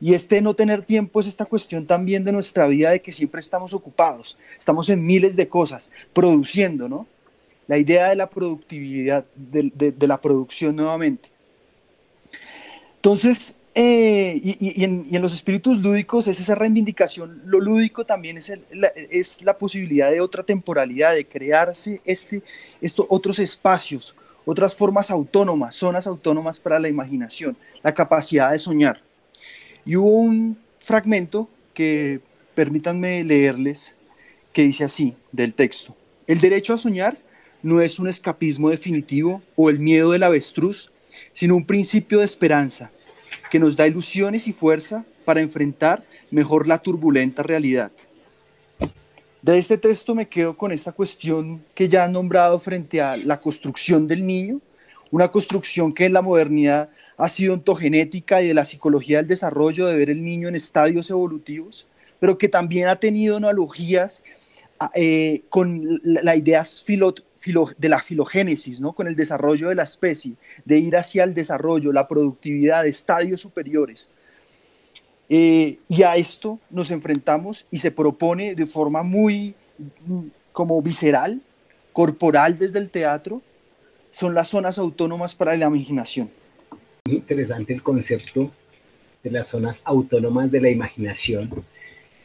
Y 0.00 0.14
este 0.14 0.40
no 0.40 0.54
tener 0.54 0.82
tiempo 0.82 1.20
es 1.20 1.26
esta 1.26 1.44
cuestión 1.44 1.84
también 1.84 2.24
de 2.24 2.32
nuestra 2.32 2.66
vida 2.68 2.90
de 2.90 3.02
que 3.02 3.12
siempre 3.12 3.40
estamos 3.40 3.74
ocupados, 3.74 4.36
estamos 4.58 4.88
en 4.88 5.04
miles 5.04 5.36
de 5.36 5.48
cosas, 5.48 5.90
produciendo, 6.12 6.88
¿no? 6.88 7.06
La 7.66 7.78
idea 7.78 8.08
de 8.08 8.16
la 8.16 8.28
productividad, 8.30 9.24
de- 9.36 9.92
de 9.92 10.06
la 10.06 10.20
producción 10.20 10.74
nuevamente. 10.76 11.28
Entonces, 12.96 13.56
eh, 13.74 14.38
y, 14.42 14.84
en, 14.84 15.06
los 15.22 15.32
espíritus 15.32 15.78
lúdicos 15.78 16.28
es 16.28 16.38
esa 16.38 16.54
reivindicación, 16.54 17.40
lo 17.46 17.58
lúdico 17.58 18.04
también 18.04 18.36
es, 18.36 19.42
la, 19.42 19.58
posibilidad 19.58 20.10
de 20.10 20.20
otra 20.20 20.42
temporalidad, 20.42 21.14
de 21.14 21.24
crearse 21.24 22.02
este, 22.04 22.42
otros 23.08 23.38
espacios, 23.38 24.14
otras 24.44 24.74
formas 24.74 25.10
autónomas, 25.10 25.74
zonas 25.74 26.06
autónomas 26.06 26.60
para 26.60 26.78
la 26.78 26.88
imaginación, 26.88 27.56
la 27.82 27.94
capacidad 27.94 28.52
de 28.52 28.58
soñar. 28.58 29.00
Y 29.86 29.96
hubo 29.96 30.10
un 30.10 30.58
fragmento 30.80 31.48
que 31.72 32.20
permítanme 32.54 33.24
leerles 33.24 33.96
que 34.52 34.64
dice 34.64 34.84
así 34.84 35.16
del 35.30 35.54
texto. 35.54 35.96
El 36.26 36.40
derecho 36.40 36.74
a 36.74 36.78
soñar 36.78 37.16
no 37.62 37.80
es 37.80 37.98
un 37.98 38.08
escapismo 38.08 38.68
definitivo 38.68 39.40
o 39.56 39.70
el 39.70 39.78
miedo 39.78 40.10
del 40.10 40.24
avestruz, 40.24 40.90
sino 41.32 41.56
un 41.56 41.64
principio 41.64 42.18
de 42.18 42.26
esperanza 42.26 42.90
que 43.52 43.58
nos 43.58 43.76
da 43.76 43.86
ilusiones 43.86 44.48
y 44.48 44.52
fuerza 44.54 45.04
para 45.26 45.42
enfrentar 45.42 46.02
mejor 46.30 46.66
la 46.66 46.78
turbulenta 46.78 47.42
realidad. 47.42 47.92
De 49.42 49.58
este 49.58 49.76
texto 49.76 50.14
me 50.14 50.26
quedo 50.26 50.56
con 50.56 50.72
esta 50.72 50.90
cuestión 50.90 51.62
que 51.74 51.86
ya 51.86 52.04
han 52.04 52.12
nombrado 52.12 52.58
frente 52.58 53.02
a 53.02 53.14
la 53.18 53.42
construcción 53.42 54.08
del 54.08 54.26
niño, 54.26 54.62
una 55.10 55.28
construcción 55.28 55.92
que 55.92 56.06
en 56.06 56.14
la 56.14 56.22
modernidad 56.22 56.88
ha 57.18 57.28
sido 57.28 57.52
ontogenética 57.52 58.40
y 58.40 58.48
de 58.48 58.54
la 58.54 58.64
psicología 58.64 59.18
del 59.18 59.28
desarrollo, 59.28 59.86
de 59.86 59.98
ver 59.98 60.08
el 60.08 60.24
niño 60.24 60.48
en 60.48 60.56
estadios 60.56 61.10
evolutivos, 61.10 61.86
pero 62.20 62.38
que 62.38 62.48
también 62.48 62.88
ha 62.88 62.96
tenido 62.96 63.36
analogías 63.36 64.22
eh, 64.94 65.42
con 65.48 65.86
la, 66.02 66.22
la 66.22 66.36
idea 66.36 66.64
filo- 66.64 67.14
de 67.76 67.88
la 67.88 68.00
filogénesis, 68.00 68.80
¿no? 68.80 68.92
con 68.92 69.06
el 69.06 69.16
desarrollo 69.16 69.68
de 69.68 69.74
la 69.74 69.82
especie, 69.82 70.34
de 70.64 70.78
ir 70.78 70.96
hacia 70.96 71.24
el 71.24 71.34
desarrollo, 71.34 71.92
la 71.92 72.06
productividad 72.08 72.86
estadios 72.86 73.40
superiores. 73.40 74.08
Eh, 75.28 75.78
y 75.88 76.02
a 76.02 76.16
esto 76.16 76.58
nos 76.70 76.90
enfrentamos 76.90 77.64
y 77.70 77.78
se 77.78 77.90
propone 77.90 78.54
de 78.54 78.66
forma 78.66 79.02
muy 79.02 79.54
mm, 80.06 80.20
como 80.52 80.80
visceral, 80.82 81.40
corporal 81.92 82.58
desde 82.58 82.78
el 82.78 82.90
teatro, 82.90 83.40
son 84.10 84.34
las 84.34 84.48
zonas 84.48 84.78
autónomas 84.78 85.34
para 85.34 85.56
la 85.56 85.66
imaginación. 85.66 86.30
Muy 87.06 87.16
interesante 87.16 87.72
el 87.72 87.82
concepto 87.82 88.50
de 89.22 89.30
las 89.30 89.48
zonas 89.48 89.80
autónomas 89.84 90.50
de 90.50 90.60
la 90.60 90.68
imaginación. 90.68 91.64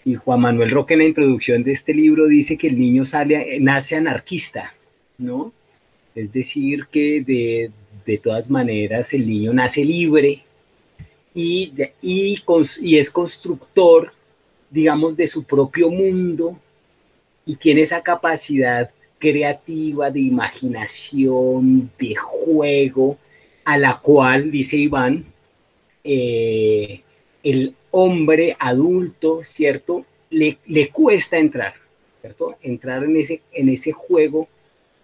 Y 0.07 0.15
Juan 0.15 0.39
Manuel 0.39 0.71
Roque 0.71 0.93
en 0.93 1.01
la 1.01 1.05
introducción 1.05 1.65
de 1.65 1.73
este 1.73 1.93
libro 1.93 2.27
dice 2.27 2.57
que 2.57 2.69
el 2.69 2.79
niño 2.79 3.05
sale, 3.05 3.59
nace 3.59 3.97
anarquista, 3.97 4.71
¿no? 5.17 5.51
Es 6.15 6.31
decir, 6.31 6.87
que 6.89 7.21
de, 7.21 7.71
de 8.05 8.17
todas 8.17 8.49
maneras 8.49 9.13
el 9.13 9.27
niño 9.27 9.51
nace 9.51 9.83
libre 9.83 10.45
y, 11.35 11.73
y, 12.01 12.97
es 12.97 13.11
constructor, 13.11 14.13
digamos, 14.71 15.17
de 15.17 15.27
su 15.27 15.43
propio 15.43 15.89
mundo 15.89 16.57
y 17.45 17.57
tiene 17.57 17.81
esa 17.81 18.01
capacidad 18.01 18.89
creativa, 19.19 20.09
de 20.09 20.21
imaginación, 20.21 21.91
de 21.99 22.15
juego, 22.15 23.17
a 23.65 23.77
la 23.77 23.99
cual, 23.99 24.51
dice 24.51 24.77
Iván, 24.77 25.25
eh, 26.01 27.01
el 27.43 27.75
hombre 27.91 28.55
adulto, 28.59 29.43
¿cierto? 29.43 30.05
Le, 30.29 30.57
le, 30.65 30.89
cuesta 30.89 31.37
entrar, 31.37 31.73
¿cierto? 32.21 32.55
Entrar 32.61 33.03
en 33.03 33.17
ese, 33.17 33.41
en 33.51 33.69
ese 33.69 33.91
juego 33.91 34.47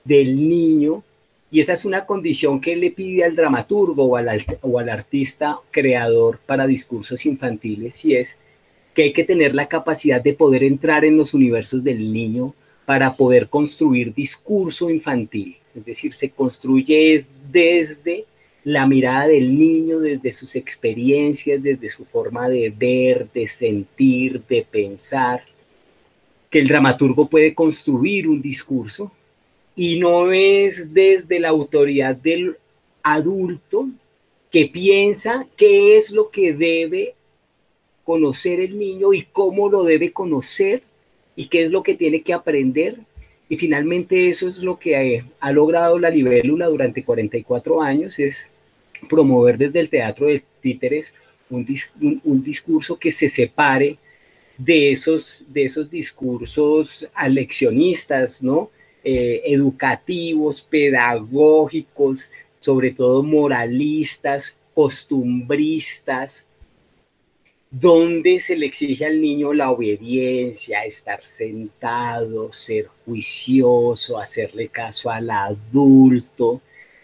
del 0.04 0.50
niño. 0.50 1.04
Y 1.52 1.60
esa 1.60 1.74
es 1.74 1.86
una 1.86 2.06
condición 2.06 2.60
que 2.60 2.76
le 2.76 2.92
pide 2.92 3.24
al 3.24 3.36
dramaturgo 3.36 4.06
o 4.06 4.16
al, 4.18 4.46
o 4.62 4.80
al 4.80 4.90
artista 4.90 5.58
creador 5.72 6.40
para 6.46 6.66
discursos 6.68 7.26
infantiles, 7.26 8.04
y 8.06 8.16
es 8.16 8.38
que 8.94 9.04
hay 9.04 9.14
que 9.14 9.24
tener 9.24 9.56
la 9.56 9.68
capacidad 9.68 10.22
de 10.22 10.34
poder 10.34 10.64
entrar 10.64 11.06
en 11.06 11.18
los 11.18 11.34
universos 11.34 11.84
del 11.84 12.12
niño 12.12 12.54
para 12.86 13.16
poder 13.16 13.50
construir 13.50 14.14
discurso 14.14 14.90
infantil. 14.90 15.58
Es 15.76 15.86
decir, 15.86 16.14
se 16.14 16.30
construye 16.30 17.26
desde 17.52 18.26
la 18.64 18.88
mirada 18.88 19.28
del 19.28 19.58
niño, 19.58 20.00
desde 20.00 20.32
sus 20.32 20.56
experiencias, 20.56 21.62
desde 21.62 21.90
su 21.90 22.06
forma 22.06 22.48
de 22.48 22.70
ver, 22.70 23.28
de 23.34 23.48
sentir, 23.48 24.42
de 24.48 24.66
pensar, 24.70 25.44
que 26.50 26.60
el 26.60 26.68
dramaturgo 26.68 27.28
puede 27.28 27.54
construir 27.54 28.28
un 28.28 28.42
discurso 28.42 29.12
y 29.76 30.00
no 30.00 30.32
es 30.32 30.94
desde 30.94 31.40
la 31.40 31.50
autoridad 31.50 32.16
del 32.16 32.58
adulto 33.02 33.90
que 34.52 34.68
piensa 34.68 35.48
qué 35.58 35.98
es 35.98 36.12
lo 36.12 36.30
que 36.30 36.54
debe 36.54 37.16
conocer 38.04 38.60
el 38.60 38.78
niño 38.78 39.14
y 39.14 39.24
cómo 39.24 39.70
lo 39.70 39.84
debe 39.84 40.12
conocer 40.12 40.84
y 41.36 41.48
qué 41.48 41.64
es 41.64 41.72
lo 41.72 41.82
que 41.82 41.96
tiene 41.96 42.22
que 42.22 42.34
aprender. 42.34 42.98
Y 43.50 43.58
finalmente 43.58 44.30
eso 44.30 44.48
es 44.48 44.60
lo 44.60 44.78
que 44.78 45.24
ha, 45.40 45.52
logrado 45.52 45.98
la 46.00 46.10
libélula 46.10 46.68
durante 46.68 47.04
44 47.04 47.82
años, 47.82 48.20
es 48.20 48.52
promover 49.10 49.58
desde 49.58 49.80
el 49.80 49.90
teatro 49.90 50.28
de 50.28 50.44
títeres 50.62 51.14
un, 51.50 52.44
discurso 52.44 52.98
que 52.98 53.12
se 53.12 53.28
separe 53.28 53.98
de 54.58 54.92
esos, 54.92 55.44
de 55.48 55.66
esos 55.66 55.90
discursos 55.90 57.08
aleccionistas, 57.14 58.42
¿no? 58.42 58.72
Eh, 59.04 59.42
educativos, 59.46 60.62
pedagógicos, 60.62 62.32
sobre 62.60 62.92
todo 62.92 63.22
moralistas, 63.22 64.56
costumbristas, 64.74 66.46
donde 67.70 68.40
se 68.40 68.56
le 68.56 68.68
exige 68.68 69.06
al 69.06 69.20
niño 69.20 69.52
la 69.52 69.72
obediencia, 69.72 70.86
estar 70.86 71.26
sentado, 71.26 72.54
ser 72.54 72.88
juicioso, 73.04 74.20
hacerle 74.20 74.70
caso 74.70 75.10
al 75.10 75.30
adulto, 75.30 76.62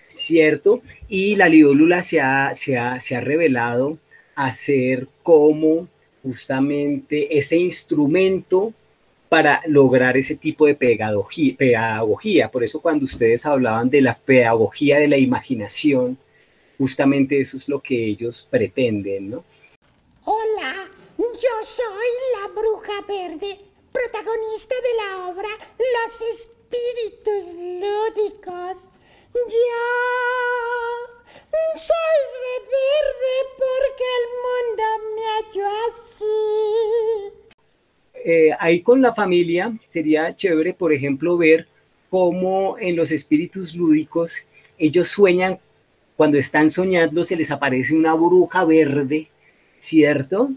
¿cierto? 0.10 0.82
Y 1.08 1.36
la 1.36 1.48
libélula 1.48 2.04
se 2.04 2.19
ha, 2.19 2.54
se 2.56 2.78
ha, 2.78 3.00
se 3.00 3.15
ha 3.15 3.22
revelado 3.22 3.98
a 4.36 4.52
ser 4.52 5.08
como 5.24 5.88
justamente 6.22 7.38
ese 7.38 7.56
instrumento 7.58 8.74
para 9.30 9.62
lograr 9.67 10.17
ese 10.17 10.36
tipo 10.36 10.65
de 10.65 10.76
pedagogía, 10.76 11.56
pedagogía. 11.56 12.50
Por 12.50 12.63
eso 12.63 12.82
cuando 12.82 13.06
ustedes 13.06 13.45
hablaban 13.45 13.89
de 13.89 14.02
la 14.02 14.17
pedagogía 14.17 14.98
de 14.98 15.08
la 15.08 15.17
imaginación, 15.17 16.17
justamente 16.78 17.39
eso 17.39 17.58
es 17.58 17.69
lo 17.69 17.80
que 17.80 18.06
ellos 18.08 18.48
pretenden, 18.50 19.30
¿no? 19.30 19.43
Hola, 20.26 20.88
yo 21.17 21.63
soy 21.63 22.08
la 22.39 22.48
bruja 22.60 23.02
verde, 23.08 23.60
protagonista 23.91 24.76
de 24.76 24.95
la 24.98 25.28
obra 25.28 25.50
Los 25.78 26.22
Espíritus 26.34 27.56
Lúdicos. 27.56 28.89
Yo 29.34 29.42
soy 31.76 32.20
verde 32.68 33.36
porque 33.58 34.06
el 34.20 34.26
mundo 34.46 34.84
me 35.15 35.24
halló 35.36 35.68
así. 35.89 36.38
Eh, 38.26 38.52
ahí 38.60 38.82
con 38.82 39.02
la 39.02 39.13
familia 39.13 39.74
sería 39.88 40.36
chévere, 40.36 40.74
por 40.74 40.94
ejemplo, 40.94 41.38
ver 41.38 41.68
cómo 42.10 42.78
en 42.80 42.96
los 42.96 43.12
espíritus 43.12 43.76
lúdicos 43.76 44.36
ellos 44.78 45.08
sueñan, 45.10 45.60
cuando 46.15 46.38
están 46.38 46.70
soñando 46.70 47.24
se 47.24 47.36
les 47.36 47.50
aparece 47.52 47.96
una 47.96 48.13
bruja 48.13 48.65
verde 48.65 49.30
¿cierto? 49.80 50.52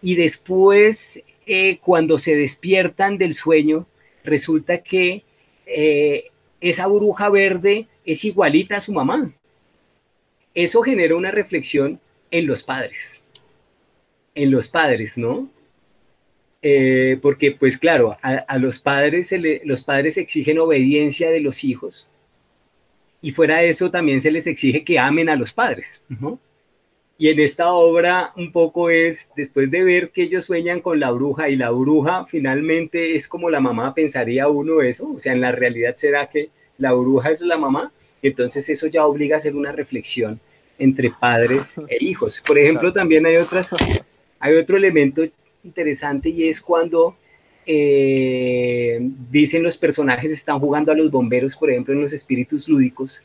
Y 0.00 0.16
después, 0.16 1.22
eh, 1.46 1.78
cuando 1.78 2.18
se 2.18 2.34
despiertan 2.34 3.18
del 3.18 3.34
sueño, 3.34 3.86
resulta 4.24 4.78
que 4.78 5.22
eh, 5.66 6.30
esa 6.60 6.86
bruja 6.86 7.28
verde 7.28 7.86
es 8.04 8.24
igualita 8.24 8.76
a 8.76 8.80
su 8.80 8.92
mamá. 8.92 9.32
Eso 10.54 10.82
genera 10.82 11.16
una 11.16 11.30
reflexión 11.30 12.00
en 12.30 12.46
los 12.46 12.62
padres, 12.62 13.20
en 14.34 14.50
los 14.50 14.68
padres, 14.68 15.16
¿no? 15.16 15.48
Eh, 16.62 17.18
porque, 17.20 17.52
pues 17.52 17.76
claro, 17.76 18.16
a, 18.22 18.58
los 18.58 18.78
padres 18.78 19.34
los 19.64 19.82
padres 19.82 20.16
exigen 20.16 20.58
obediencia 20.58 21.30
de 21.30 21.40
los 21.40 21.64
hijos 21.64 22.08
y 23.20 23.30
fuera 23.30 23.58
de 23.58 23.70
eso 23.70 23.90
también 23.90 24.20
se 24.20 24.30
les 24.30 24.46
exige 24.46 24.84
que 24.84 24.98
amen 24.98 25.28
a 25.28 25.36
los 25.36 25.52
padres, 25.52 26.02
¿no? 26.08 26.38
Y 27.18 27.28
en 27.28 27.38
esta 27.38 27.72
obra 27.72 28.32
un 28.36 28.50
poco 28.50 28.90
es, 28.90 29.30
después 29.36 29.70
de 29.70 29.84
ver 29.84 30.10
que 30.10 30.22
ellos 30.24 30.44
sueñan 30.44 30.80
con 30.80 30.98
la 30.98 31.12
bruja 31.12 31.48
y 31.48 31.56
la 31.56 31.70
bruja 31.70 32.26
finalmente 32.26 33.14
es 33.14 33.28
como 33.28 33.48
la 33.48 33.60
mamá, 33.60 33.94
pensaría 33.94 34.48
uno 34.48 34.82
eso, 34.82 35.12
o 35.16 35.20
sea, 35.20 35.32
en 35.32 35.40
la 35.40 35.52
realidad 35.52 35.94
será 35.94 36.28
que 36.28 36.50
la 36.78 36.92
bruja 36.92 37.30
es 37.30 37.40
la 37.40 37.56
mamá, 37.56 37.92
entonces 38.22 38.68
eso 38.68 38.86
ya 38.86 39.06
obliga 39.06 39.36
a 39.36 39.38
hacer 39.38 39.54
una 39.54 39.72
reflexión 39.72 40.40
entre 40.78 41.10
padres 41.10 41.74
e 41.88 42.04
hijos. 42.04 42.42
Por 42.46 42.58
ejemplo, 42.58 42.92
también 42.92 43.26
hay 43.26 43.36
otras, 43.36 43.74
hay 44.38 44.54
otro 44.56 44.76
elemento 44.76 45.22
interesante 45.64 46.28
y 46.28 46.48
es 46.48 46.60
cuando 46.60 47.16
eh, 47.64 48.98
dicen 49.30 49.62
los 49.62 49.76
personajes 49.76 50.32
están 50.32 50.58
jugando 50.58 50.90
a 50.90 50.96
los 50.96 51.10
bomberos, 51.10 51.56
por 51.56 51.70
ejemplo, 51.70 51.94
en 51.94 52.00
los 52.00 52.12
espíritus 52.12 52.68
lúdicos, 52.68 53.22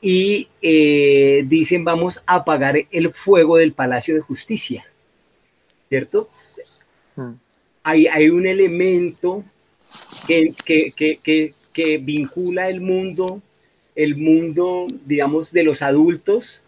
y 0.00 0.48
eh, 0.62 1.42
dicen 1.46 1.84
vamos 1.84 2.22
a 2.26 2.36
apagar 2.36 2.76
el 2.90 3.12
fuego 3.12 3.56
del 3.56 3.72
Palacio 3.72 4.14
de 4.14 4.20
Justicia, 4.20 4.86
¿cierto? 5.88 6.28
Hmm. 7.16 7.32
Hay, 7.82 8.06
hay, 8.06 8.28
un 8.28 8.46
elemento 8.46 9.42
que, 10.26 10.52
que, 10.64 10.92
que, 11.22 11.54
vincula 11.98 12.68
el 12.68 12.80
mundo, 12.80 13.42
el 13.94 14.16
mundo, 14.16 14.86
digamos, 15.04 15.52
de 15.52 15.64
los 15.64 15.82
adultos 15.82 16.62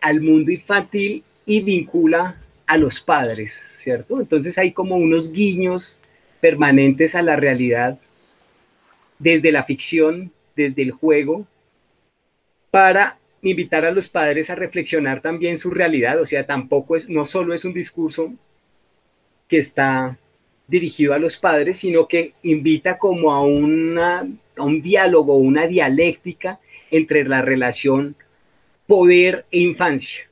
al 0.00 0.20
mundo 0.20 0.50
infantil 0.50 1.22
y 1.46 1.60
vincula 1.60 2.40
a 2.66 2.76
los 2.76 3.00
padres, 3.00 3.52
¿cierto? 3.78 4.20
Entonces 4.20 4.56
hay 4.58 4.72
como 4.72 4.96
unos 4.96 5.32
guiños 5.32 5.98
permanentes 6.40 7.14
a 7.14 7.22
la 7.22 7.36
realidad 7.36 8.00
desde 9.18 9.52
la 9.52 9.64
ficción, 9.64 10.32
desde 10.56 10.82
el 10.82 10.90
juego, 10.90 11.46
para 12.70 13.18
invitar 13.42 13.84
a 13.84 13.90
los 13.90 14.08
padres 14.08 14.50
a 14.50 14.54
reflexionar 14.54 15.20
también 15.20 15.58
su 15.58 15.70
realidad, 15.70 16.20
o 16.20 16.26
sea, 16.26 16.46
tampoco 16.46 16.96
es, 16.96 17.08
no 17.08 17.26
solo 17.26 17.54
es 17.54 17.64
un 17.64 17.74
discurso 17.74 18.32
que 19.48 19.58
está 19.58 20.18
dirigido 20.66 21.12
a 21.12 21.18
los 21.18 21.36
padres, 21.36 21.78
sino 21.78 22.08
que 22.08 22.32
invita 22.42 22.98
como 22.98 23.32
a, 23.32 23.44
una, 23.44 24.26
un 24.58 24.82
diálogo, 24.82 25.36
una 25.36 25.66
dialéctica 25.66 26.60
entre 26.90 27.24
la 27.24 27.42
relación 27.42 28.16
poder 28.86 29.44
e 29.50 29.60
infancia, 29.60 30.28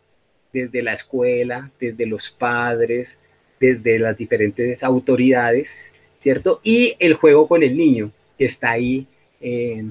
desde 0.52 0.82
la 0.82 0.92
escuela, 0.92 1.70
desde 1.80 2.06
los 2.06 2.30
padres, 2.30 3.18
desde 3.58 3.98
las 3.98 4.16
diferentes 4.16 4.82
autoridades, 4.82 5.92
¿cierto? 6.18 6.60
Y 6.62 6.96
el 6.98 7.14
juego 7.14 7.46
con 7.46 7.62
el 7.62 7.76
niño, 7.76 8.10
que 8.36 8.46
está 8.46 8.72
ahí, 8.72 9.06
eh, 9.40 9.84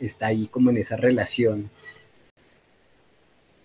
está 0.00 0.28
ahí 0.28 0.48
como 0.48 0.70
en 0.70 0.78
esa 0.78 0.96
relación 0.96 1.70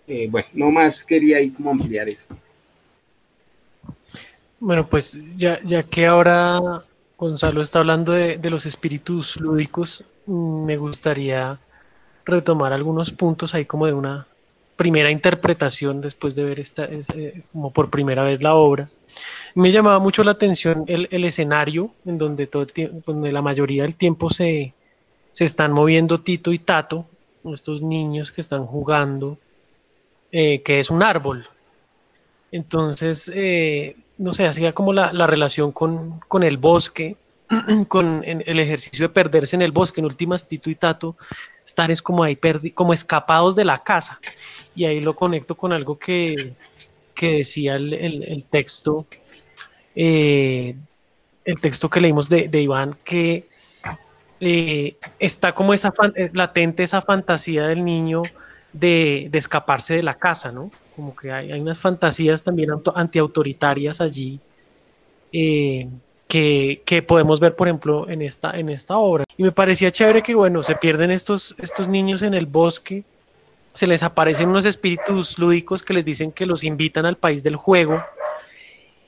eh, 0.06 0.28
bueno, 0.30 0.48
no 0.52 0.70
más 0.70 1.04
quería 1.04 1.38
ahí 1.38 1.50
como 1.50 1.70
ampliar 1.70 2.08
eso. 2.08 2.24
Bueno, 4.60 4.86
pues 4.86 5.18
ya, 5.36 5.60
ya 5.64 5.82
que 5.82 6.06
ahora 6.06 6.84
Gonzalo 7.16 7.62
está 7.62 7.80
hablando 7.80 8.12
de, 8.12 8.38
los 8.50 8.66
espíritus 8.66 9.40
lúdicos, 9.40 10.04
me 10.26 10.76
gustaría 10.76 11.58
retomar 12.24 12.72
algunos 12.72 13.10
puntos 13.10 13.54
ahí 13.54 13.64
como 13.64 13.86
de 13.86 13.92
una 13.92 14.26
primera 14.76 15.10
interpretación 15.10 16.00
después 16.00 16.34
de 16.34 16.44
ver 16.44 16.60
esta, 16.60 16.84
eh, 16.84 17.42
como 17.52 17.72
por 17.72 17.90
primera 17.90 18.22
vez 18.24 18.42
la 18.42 18.54
obra. 18.54 18.88
Me 19.54 19.70
llamaba 19.70 19.98
mucho 19.98 20.24
la 20.24 20.32
atención 20.32 20.84
el, 20.86 21.08
el 21.10 21.24
escenario 21.24 21.90
en 22.06 22.18
donde, 22.18 22.46
todo 22.46 22.66
donde 23.06 23.32
la 23.32 23.42
mayoría 23.42 23.82
del 23.82 23.94
tiempo 23.94 24.30
se, 24.30 24.72
se, 25.30 25.44
están 25.44 25.72
moviendo 25.72 26.20
Tito 26.20 26.52
y 26.52 26.58
Tato, 26.58 27.06
estos 27.52 27.82
niños 27.82 28.32
que 28.32 28.40
están 28.40 28.64
jugando, 28.66 29.38
eh, 30.30 30.62
que 30.62 30.80
es 30.80 30.90
un 30.90 31.02
árbol. 31.02 31.46
Entonces, 32.50 33.30
eh, 33.34 33.96
no 34.18 34.32
sé, 34.32 34.46
hacía 34.46 34.72
como 34.72 34.92
la, 34.92 35.12
la 35.12 35.26
relación 35.26 35.72
con, 35.72 36.20
con, 36.28 36.42
el 36.42 36.56
bosque, 36.56 37.16
con 37.88 38.22
el 38.24 38.58
ejercicio 38.58 39.08
de 39.08 39.14
perderse 39.14 39.56
en 39.56 39.62
el 39.62 39.72
bosque. 39.72 40.00
En 40.00 40.06
últimas, 40.06 40.46
Tito 40.46 40.70
y 40.70 40.74
Tato 40.74 41.16
están 41.64 41.90
es 41.90 42.02
como 42.02 42.24
ahí, 42.24 42.38
como 42.74 42.92
escapados 42.92 43.56
de 43.56 43.64
la 43.64 43.78
casa. 43.78 44.20
Y 44.74 44.84
ahí 44.84 45.00
lo 45.00 45.14
conecto 45.14 45.56
con 45.56 45.72
algo 45.72 45.98
que, 45.98 46.54
que 47.14 47.32
decía 47.38 47.76
el, 47.76 47.92
el, 47.92 48.44
texto, 48.46 49.06
eh, 49.94 50.74
el 51.44 51.60
texto 51.60 51.90
que 51.90 52.00
leímos 52.00 52.28
de, 52.28 52.48
de 52.48 52.62
Iván, 52.62 52.96
que 53.04 53.48
eh, 54.40 54.96
está 55.18 55.54
como 55.54 55.72
esa 55.72 55.92
eh, 56.16 56.30
latente 56.32 56.82
esa 56.82 57.00
fantasía 57.00 57.68
del 57.68 57.84
niño 57.84 58.22
de, 58.72 59.28
de, 59.30 59.38
escaparse 59.38 59.94
de 59.94 60.02
la 60.02 60.14
casa, 60.14 60.50
¿no? 60.50 60.70
Como 60.96 61.14
que 61.14 61.30
hay, 61.30 61.52
hay 61.52 61.60
unas 61.60 61.78
fantasías 61.78 62.42
también 62.42 62.70
antiautoritarias 62.94 64.00
allí. 64.00 64.40
Que, 66.32 66.80
que, 66.86 67.02
podemos 67.02 67.40
ver, 67.40 67.54
por 67.54 67.68
ejemplo, 67.68 68.08
en 68.08 68.22
esta, 68.22 68.52
en 68.52 68.70
esta 68.70 68.96
obra. 68.96 69.24
Y 69.36 69.42
me 69.42 69.52
parecía 69.52 69.90
chévere 69.90 70.22
que, 70.22 70.34
bueno, 70.34 70.62
se 70.62 70.74
pierden 70.76 71.10
estos, 71.10 71.54
estos 71.58 71.88
niños 71.88 72.22
en 72.22 72.32
el 72.32 72.46
bosque, 72.46 73.04
se 73.74 73.86
les 73.86 74.02
aparecen 74.02 74.48
unos 74.48 74.64
espíritus 74.64 75.38
lúdicos 75.38 75.82
que 75.82 75.92
les 75.92 76.06
dicen 76.06 76.32
que 76.32 76.46
los 76.46 76.64
invitan 76.64 77.04
al 77.04 77.18
país 77.18 77.42
del 77.42 77.56
juego. 77.56 78.02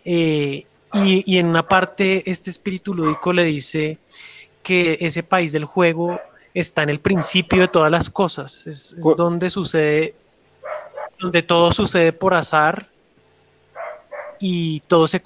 Eh, 0.05 0.67
y, 0.93 1.25
y, 1.33 1.39
en 1.39 1.47
una 1.47 1.67
parte 1.67 2.31
este 2.31 2.51
espíritu 2.51 2.93
lúdico 2.93 3.33
le 3.33 3.45
dice 3.45 3.97
que 4.63 4.99
ese 5.01 5.23
país 5.23 5.51
del 5.51 5.65
juego 5.65 6.21
está 6.53 6.83
en 6.83 6.91
el 6.91 7.01
principio 7.01 7.63
de 7.63 7.69
todas 7.69 7.91
las 7.91 8.11
cosas, 8.11 8.67
es, 8.67 8.93
es 8.99 9.17
donde 9.17 9.49
sucede, 9.49 10.15
donde 11.19 11.43
todo 11.43 11.73
sucede 11.73 12.13
por 12.13 12.35
azar 12.35 12.87
y 14.47 14.81
todo 14.81 15.09
se, 15.09 15.23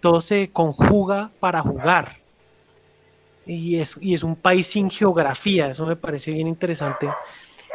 todo 0.00 0.22
se 0.22 0.48
conjuga 0.50 1.30
para 1.40 1.60
jugar. 1.60 2.16
Y 3.44 3.76
es, 3.76 3.98
y 4.00 4.14
es 4.14 4.22
un 4.22 4.34
país 4.34 4.66
sin 4.66 4.88
geografía, 4.88 5.66
eso 5.66 5.84
me 5.84 5.94
parece 5.94 6.30
bien 6.30 6.48
interesante 6.48 7.06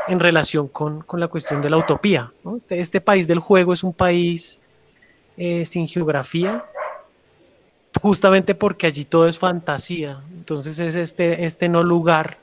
en 0.07 0.19
relación 0.19 0.67
con, 0.69 1.01
con 1.01 1.19
la 1.19 1.27
cuestión 1.27 1.61
de 1.61 1.69
la 1.69 1.77
utopía. 1.77 2.31
Este, 2.55 2.79
este, 2.79 2.99
país 2.99 3.27
del 3.27 3.37
juego 3.37 3.73
es 3.73 3.83
un 3.83 3.93
país 3.93 4.59
eh, 5.37 5.65
sin 5.65 5.87
geografía, 5.87 6.65
justamente 8.01 8.55
porque 8.55 8.87
allí 8.87 9.05
todo 9.05 9.27
es 9.27 9.37
fantasía. 9.37 10.23
Entonces 10.31 10.79
es 10.79 10.95
este, 10.95 11.45
este 11.45 11.69
no 11.69 11.83
lugar 11.83 12.39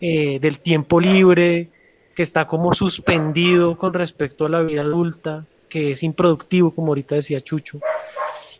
eh, 0.00 0.38
del 0.38 0.60
tiempo 0.60 1.00
libre 1.00 1.70
que 2.14 2.22
está 2.22 2.46
como 2.46 2.72
suspendido 2.74 3.76
con 3.76 3.92
respecto 3.92 4.46
a 4.46 4.50
la 4.50 4.60
vida 4.60 4.82
adulta, 4.82 5.46
que 5.66 5.92
es 5.92 6.02
improductivo, 6.02 6.70
como 6.70 6.88
ahorita 6.88 7.16
decía 7.16 7.40
Chucho, 7.40 7.80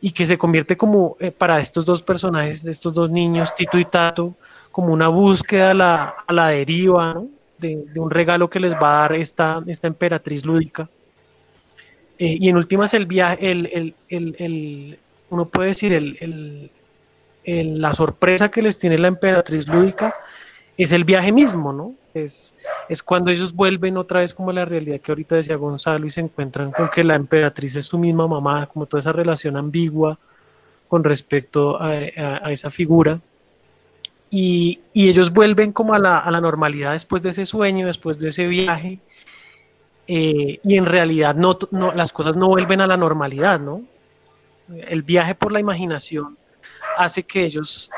y 0.01 0.11
que 0.13 0.27
se 0.27 0.39
convierte 0.39 0.77
como 0.77 1.17
eh, 1.21 1.31
para 1.31 1.59
estos 1.59 1.85
dos 1.85 2.03
personajes, 2.03 2.63
de 2.63 2.71
estos 2.71 2.95
dos 2.95 3.11
niños, 3.11 3.55
Tito 3.55 3.79
y 3.79 3.85
Tato, 3.85 4.35
como 4.71 4.93
una 4.93 5.09
búsqueda 5.09 5.71
a 5.71 5.75
la, 5.75 6.15
a 6.27 6.33
la 6.33 6.49
deriva, 6.49 7.23
de, 7.59 7.87
un 7.97 8.11
regalo 8.11 8.51
que 8.51 8.61
les 8.61 8.75
va 8.75 8.99
a 8.99 9.01
dar 9.03 9.15
esta, 9.15 9.63
esta 9.67 9.87
emperatriz 9.87 10.45
lúdica. 10.45 10.89
Eh, 12.19 12.37
y 12.41 12.49
en 12.49 12.57
últimas, 12.57 12.93
el 12.95 13.07
viaje, 13.07 13.51
el, 13.51 13.67
el, 13.67 13.95
el, 14.09 14.37
el 14.39 14.99
uno 15.31 15.47
puede 15.47 15.69
decir, 15.69 16.19
la 17.45 17.93
sorpresa 17.93 18.51
que 18.51 18.63
les 18.63 18.79
tiene 18.79 18.99
la 18.99 19.09
emperatriz 19.09 19.67
lúdica 19.67 20.15
es 20.77 20.93
el 20.93 21.05
viaje 21.05 21.33
mismo, 21.33 21.73
¿no? 21.73 21.95
Es, 22.13 22.55
es 22.89 23.03
cuando 23.03 23.31
ellos 23.31 23.55
vuelven 23.55 23.97
otra 23.97 24.21
vez 24.21 24.35
como 24.35 24.51
a 24.51 24.55
la 24.55 24.65
realidad 24.65 25.01
que 25.01 25.13
ahorita 25.13 25.37
decía 25.37 25.57
Gonzalo 25.57 26.07
y 26.07 26.11
se 26.11 26.21
encuentran 26.21 26.71
con 26.71 26.89
que 26.89 27.05
la 27.05 27.15
emperatriz 27.15 27.77
es 27.77 27.87
su 27.87 27.99
misma 27.99 28.27
mamá, 28.27 28.67
como 28.67 28.87
toda 28.87 29.01
esa 29.01 29.13
relación 29.13 29.57
ambigua 29.57 30.19
con 30.89 31.05
respecto 31.05 31.81
a, 31.81 31.91
a, 31.91 32.53
esa 32.53 32.71
figura. 32.71 33.21
Y, 34.31 34.81
y, 34.93 35.09
ellos 35.09 35.33
vuelven 35.33 35.73
como 35.73 35.95
a 35.95 35.99
la, 35.99 36.19
a 36.19 36.31
la, 36.31 36.41
normalidad 36.41 36.93
después 36.93 37.23
de 37.23 37.31
ese 37.31 37.47
sueño, 37.47 37.87
después 37.87 38.19
de 38.19 38.29
ese 38.29 38.47
viaje, 38.47 38.99
eh, 40.09 40.61
y 40.63 40.77
en 40.77 40.87
realidad 40.87 41.35
no, 41.35 41.59
no, 41.71 41.93
las 41.93 42.13
cosas 42.13 42.37
no 42.37 42.49
vuelven 42.49 42.81
a 42.81 42.87
la 42.87 42.97
normalidad, 42.97 43.61
¿no? 43.61 43.83
El 44.69 45.03
viaje 45.03 45.35
por 45.35 45.53
la 45.53 45.61
imaginación 45.61 46.37
hace 46.97 47.23
que 47.23 47.45
ellos 47.45 47.91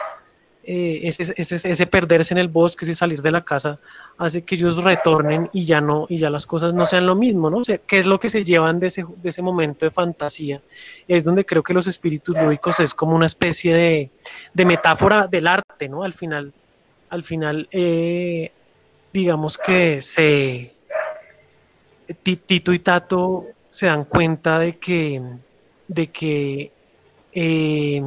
eh, 0.70 1.00
ese, 1.04 1.86
perderse 1.86 2.34
en 2.34 2.38
el 2.38 2.48
bosque, 2.48 2.84
ese 2.84 2.92
salir 2.92 3.22
de 3.22 3.30
la 3.30 3.40
casa, 3.40 3.80
hace 4.18 4.44
que 4.44 4.54
ellos 4.56 4.76
retornen 4.84 5.48
y 5.54 5.64
ya 5.64 5.80
no, 5.80 6.04
y 6.10 6.18
ya 6.18 6.28
las 6.28 6.44
cosas 6.44 6.74
no 6.74 6.84
sean 6.84 7.06
lo 7.06 7.14
mismo, 7.14 7.48
¿no? 7.48 7.56
O 7.56 7.62
¿Qué 7.86 7.98
es 7.98 8.04
lo 8.04 8.20
que 8.20 8.28
se 8.28 8.44
llevan 8.44 8.78
de 8.78 8.88
ese, 8.88 9.06
de 9.16 9.30
ese 9.30 9.40
momento 9.40 9.86
de 9.86 9.90
fantasía? 9.90 10.60
Es 11.08 11.24
donde 11.24 11.46
creo 11.46 11.62
que 11.62 11.72
los 11.72 11.86
espíritus 11.86 12.36
lúdicos 12.36 12.80
es 12.80 12.92
como 12.92 13.16
una 13.16 13.24
especie 13.24 13.74
de, 13.74 14.10
de 14.52 14.64
metáfora 14.66 15.26
del 15.26 15.46
arte, 15.46 15.88
¿no? 15.88 16.02
Al 16.02 16.12
final, 16.12 16.52
al 17.08 17.24
final 17.24 17.66
eh, 17.72 18.52
digamos 19.10 19.56
que 19.56 20.02
se 20.02 20.68
Tito 22.22 22.74
y 22.74 22.78
Tato 22.80 23.46
se 23.70 23.86
dan 23.86 24.04
cuenta 24.04 24.58
de 24.58 24.76
que, 24.76 25.22
de 25.86 26.06
que 26.08 26.72
eh, 27.32 28.02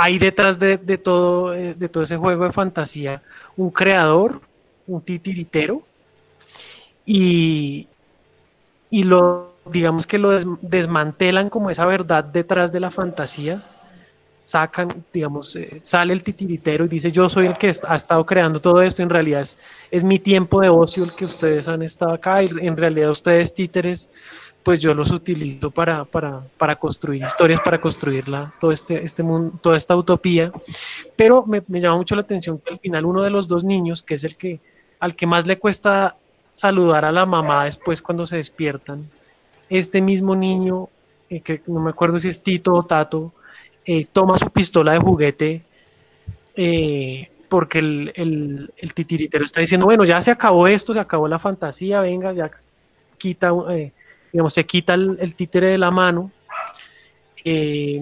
hay 0.00 0.16
detrás 0.18 0.60
de, 0.60 0.78
todo, 0.96 1.54
eh, 1.54 1.74
de 1.74 1.88
todo 1.88 2.04
ese 2.04 2.16
juego 2.16 2.44
de 2.44 2.52
fantasía 2.52 3.20
un 3.56 3.70
creador, 3.70 4.40
un 4.86 5.00
titiritero, 5.02 5.82
y, 7.04 7.88
lo, 8.92 9.54
digamos 9.64 10.06
que 10.06 10.18
lo 10.18 10.30
des, 10.30 10.46
desmantelan 10.62 11.50
como 11.50 11.68
esa 11.70 11.84
verdad 11.84 12.22
detrás 12.22 12.70
de 12.70 12.78
la 12.78 12.92
fantasía, 12.92 13.60
sacan, 14.44 15.04
digamos, 15.12 15.56
eh, 15.56 15.80
sale 15.80 16.12
el 16.12 16.22
titiritero 16.22 16.84
y 16.84 16.88
dice 16.88 17.10
yo 17.10 17.28
soy 17.28 17.46
el 17.46 17.58
que 17.58 17.72
ha 17.86 17.96
estado 17.96 18.24
creando 18.24 18.60
todo 18.60 18.80
esto, 18.82 19.02
en 19.02 19.10
realidad 19.10 19.42
es, 19.42 19.58
es 19.90 20.04
mi 20.04 20.20
tiempo 20.20 20.60
de 20.60 20.68
ocio 20.68 21.02
el 21.02 21.14
que 21.14 21.24
ustedes 21.24 21.66
han 21.66 21.82
estado 21.82 22.12
acá, 22.12 22.40
y 22.44 22.50
en 22.60 22.76
realidad 22.76 23.10
ustedes 23.10 23.52
títeres 23.52 24.08
pues 24.62 24.80
yo 24.80 24.92
los 24.94 25.10
utilizo 25.10 25.70
para, 25.70 26.04
para, 26.04 26.42
para 26.58 26.76
construir 26.76 27.22
historias, 27.22 27.60
para 27.60 27.80
construir 27.80 28.28
la, 28.28 28.52
todo 28.60 28.72
este, 28.72 29.02
este 29.02 29.22
mundo, 29.22 29.58
toda 29.62 29.76
esta 29.76 29.96
utopía. 29.96 30.52
Pero 31.16 31.44
me, 31.46 31.62
me, 31.68 31.80
llama 31.80 31.96
mucho 31.96 32.14
la 32.14 32.22
atención 32.22 32.58
que 32.58 32.72
al 32.72 32.78
final 32.78 33.06
uno 33.06 33.22
de 33.22 33.30
los 33.30 33.48
dos 33.48 33.64
niños, 33.64 34.02
que 34.02 34.14
es 34.14 34.24
el 34.24 34.36
que 34.36 34.60
al 35.00 35.14
que 35.14 35.26
más 35.26 35.46
le 35.46 35.58
cuesta 35.58 36.16
saludar 36.52 37.04
a 37.04 37.12
la 37.12 37.24
mamá 37.24 37.64
después 37.64 38.02
cuando 38.02 38.26
se 38.26 38.36
despiertan, 38.36 39.08
este 39.70 40.00
mismo 40.00 40.34
niño, 40.34 40.88
eh, 41.30 41.40
que 41.40 41.62
no 41.66 41.80
me 41.80 41.90
acuerdo 41.90 42.18
si 42.18 42.28
es 42.28 42.42
Tito 42.42 42.74
o 42.74 42.82
Tato, 42.82 43.32
eh, 43.86 44.06
toma 44.12 44.36
su 44.36 44.50
pistola 44.50 44.92
de 44.92 44.98
juguete 44.98 45.62
eh, 46.60 47.30
porque 47.48 47.78
el, 47.78 48.12
el, 48.16 48.72
el, 48.76 48.92
titiritero 48.92 49.44
está 49.44 49.60
diciendo, 49.60 49.86
bueno, 49.86 50.04
ya 50.04 50.22
se 50.22 50.30
acabó 50.30 50.66
esto, 50.66 50.92
se 50.92 50.98
acabó 50.98 51.28
la 51.28 51.38
fantasía, 51.38 52.00
venga, 52.00 52.32
ya 52.32 52.50
quita 53.16 53.52
eh, 53.70 53.92
digamos, 54.32 54.54
se 54.54 54.64
quita 54.64 54.94
el, 54.94 55.18
el 55.20 55.34
títere 55.34 55.68
de 55.68 55.78
la 55.78 55.90
mano, 55.90 56.30
eh, 57.44 58.00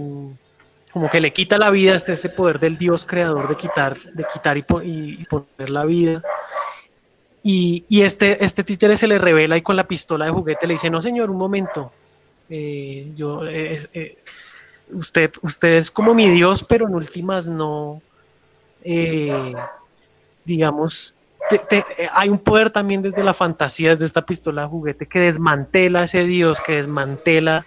como 0.92 1.10
que 1.10 1.20
le 1.20 1.32
quita 1.32 1.58
la 1.58 1.70
vida, 1.70 1.94
es 1.94 2.08
ese 2.08 2.30
poder 2.30 2.58
del 2.58 2.78
Dios 2.78 3.04
creador 3.04 3.48
de 3.48 3.56
quitar, 3.56 3.98
de 4.00 4.24
quitar 4.32 4.56
y, 4.56 4.62
poner 4.62 5.70
la 5.70 5.84
vida. 5.84 6.22
Y, 7.42 7.84
este, 8.00 8.44
este 8.44 8.64
títere 8.64 8.96
se 8.96 9.06
le 9.06 9.18
revela 9.18 9.56
y 9.56 9.62
con 9.62 9.76
la 9.76 9.86
pistola 9.86 10.24
de 10.24 10.32
juguete 10.32 10.66
le 10.66 10.74
dice, 10.74 10.90
no 10.90 11.00
señor, 11.00 11.30
un 11.30 11.36
momento, 11.36 11.92
eh, 12.48 13.12
yo, 13.14 13.46
eh, 13.46 14.16
usted, 14.90 15.30
usted 15.42 15.74
es 15.74 15.90
como 15.90 16.14
mi 16.14 16.28
Dios, 16.30 16.64
pero 16.68 16.88
en 16.88 16.94
últimas 16.94 17.46
no, 17.46 18.00
digamos, 20.44 21.14
te, 21.48 21.58
te, 21.58 21.78
eh, 21.78 22.08
hay 22.12 22.28
un 22.28 22.38
poder 22.38 22.70
también 22.70 23.02
desde 23.02 23.22
la 23.22 23.34
fantasía, 23.34 23.90
desde 23.90 24.04
esta 24.04 24.24
pistola 24.24 24.62
de 24.62 24.68
juguete 24.68 25.06
que 25.06 25.18
desmantela 25.20 26.00
a 26.00 26.04
ese 26.04 26.24
Dios, 26.24 26.60
que 26.60 26.76
desmantela 26.76 27.64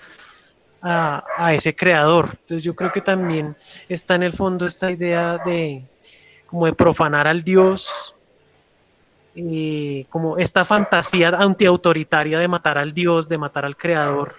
a, 0.82 1.24
a, 1.38 1.54
ese 1.54 1.76
creador. 1.76 2.30
Entonces 2.32 2.64
yo 2.64 2.76
creo 2.76 2.92
que 2.92 3.02
también 3.02 3.56
está 3.88 4.16
en 4.16 4.24
el 4.24 4.34
fondo 4.34 4.66
esta 4.66 4.92
idea 4.92 5.38
de 5.46 5.84
como 6.50 6.66
de 6.66 6.74
profanar 6.74 7.28
al 7.28 7.44
Dios, 7.44 8.16
eh, 9.36 10.06
como 10.10 10.38
esta 10.38 10.66
fantasía 10.66 11.30
antiautoritaria 11.30 12.40
de 12.40 12.48
matar 12.48 12.78
al 12.78 12.92
Dios, 12.94 13.30
de 13.30 13.38
matar 13.38 13.66
al 13.66 13.78
creador 13.78 14.34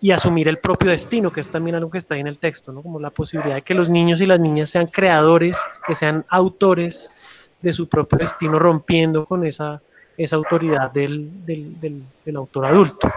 y 0.00 0.10
asumir 0.10 0.48
el 0.48 0.58
propio 0.58 0.90
destino, 0.90 1.30
que 1.30 1.40
es 1.40 1.50
también 1.50 1.76
algo 1.76 1.90
que 1.90 1.98
está 1.98 2.14
ahí 2.14 2.20
en 2.20 2.26
el 2.26 2.38
texto, 2.38 2.72
¿no? 2.72 2.82
como 2.82 2.98
la 2.98 3.10
posibilidad 3.10 3.54
de 3.54 3.62
que 3.62 3.74
los 3.74 3.88
niños 3.88 4.20
y 4.20 4.26
las 4.26 4.40
niñas 4.40 4.70
sean 4.70 4.88
creadores, 4.88 5.64
que 5.86 5.94
sean 5.94 6.26
autores 6.28 7.41
de 7.62 7.72
su 7.72 7.88
propio 7.88 8.18
destino, 8.18 8.58
rompiendo 8.58 9.24
con 9.24 9.46
esa, 9.46 9.80
esa 10.16 10.36
autoridad 10.36 10.90
del, 10.90 11.46
del, 11.46 11.80
del, 11.80 12.02
del 12.24 12.36
autor 12.36 12.66
adulto. 12.66 13.10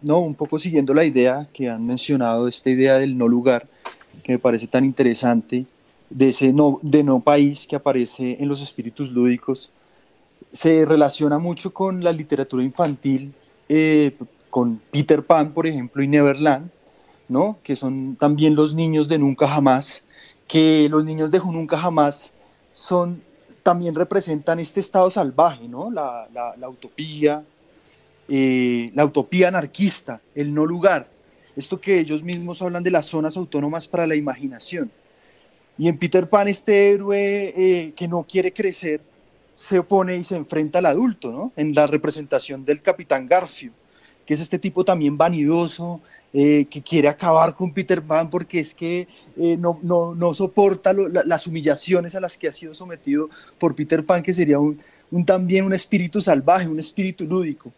No, 0.00 0.18
un 0.18 0.34
poco 0.34 0.58
siguiendo 0.58 0.94
la 0.94 1.04
idea 1.04 1.48
que 1.52 1.68
han 1.68 1.86
mencionado, 1.86 2.48
esta 2.48 2.70
idea 2.70 2.98
del 2.98 3.16
no 3.16 3.28
lugar, 3.28 3.66
que 4.22 4.32
me 4.32 4.38
parece 4.38 4.66
tan 4.66 4.84
interesante, 4.84 5.66
de 6.10 6.28
ese 6.28 6.52
no, 6.52 6.78
de 6.82 7.02
no 7.02 7.20
país 7.20 7.66
que 7.66 7.76
aparece 7.76 8.36
en 8.40 8.48
los 8.48 8.60
espíritus 8.60 9.10
lúdicos, 9.10 9.70
se 10.50 10.84
relaciona 10.84 11.38
mucho 11.38 11.72
con 11.72 12.04
la 12.04 12.12
literatura 12.12 12.62
infantil, 12.62 13.32
eh, 13.68 14.16
con 14.50 14.80
Peter 14.90 15.22
Pan, 15.22 15.52
por 15.52 15.66
ejemplo, 15.66 16.02
y 16.02 16.08
Neverland, 16.08 16.70
¿no? 17.28 17.58
que 17.62 17.74
son 17.74 18.16
también 18.16 18.54
los 18.54 18.74
niños 18.74 19.08
de 19.08 19.18
Nunca 19.18 19.48
Jamás, 19.48 20.04
que 20.46 20.88
los 20.90 21.04
niños 21.04 21.30
de 21.30 21.38
Nunca 21.38 21.78
Jamás 21.78 22.34
son, 22.72 23.22
también 23.62 23.94
representan 23.94 24.58
este 24.60 24.80
estado 24.80 25.10
salvaje, 25.10 25.68
¿no? 25.68 25.90
la, 25.90 26.28
la, 26.32 26.68
utopía, 26.68 27.44
eh, 28.28 28.90
la 28.94 29.04
utopía 29.04 29.48
anarquista, 29.48 30.20
el 30.34 30.52
no 30.52 30.66
lugar, 30.66 31.08
esto 31.56 31.80
que 31.80 31.98
ellos 31.98 32.22
mismos 32.22 32.62
hablan 32.62 32.82
de 32.82 32.90
las 32.90 33.06
zonas 33.06 33.36
autónomas 33.36 33.86
para 33.86 34.06
la 34.06 34.14
imaginación. 34.14 34.90
Y 35.78 35.88
en 35.88 35.98
Peter 35.98 36.28
Pan 36.28 36.48
este 36.48 36.90
héroe 36.90 37.52
eh, 37.56 37.92
que 37.94 38.08
no 38.08 38.24
quiere 38.24 38.52
crecer 38.52 39.00
se 39.54 39.78
opone 39.78 40.16
y 40.16 40.24
se 40.24 40.36
enfrenta 40.36 40.78
al 40.78 40.86
adulto, 40.86 41.30
¿no? 41.30 41.52
En 41.56 41.74
la 41.74 41.86
representación 41.86 42.64
del 42.64 42.80
Capitán 42.80 43.28
Garfio, 43.28 43.72
que 44.32 44.36
es 44.36 44.40
este 44.40 44.58
tipo 44.58 44.82
también 44.82 45.18
vanidoso, 45.18 46.00
eh, 46.32 46.64
que 46.70 46.80
quiere 46.80 47.06
acabar 47.06 47.54
con 47.54 47.70
Peter 47.70 48.00
Pan 48.00 48.30
porque 48.30 48.60
es 48.60 48.74
que 48.74 49.06
eh, 49.36 49.58
no, 49.58 49.78
no, 49.82 50.14
no, 50.14 50.32
soporta 50.32 50.94
lo, 50.94 51.06
la, 51.06 51.22
las 51.26 51.46
humillaciones 51.46 52.14
a 52.14 52.20
las 52.20 52.38
que 52.38 52.48
ha 52.48 52.52
sido 52.54 52.72
sometido 52.72 53.28
por 53.58 53.74
Peter 53.74 54.02
Pan, 54.02 54.22
que 54.22 54.32
sería 54.32 54.58
un, 54.58 54.78
un 55.10 55.26
también 55.26 55.66
un 55.66 55.74
espíritu 55.74 56.22
salvaje, 56.22 56.66
un 56.66 56.78
espíritu 56.78 57.26
lúdico. 57.26 57.70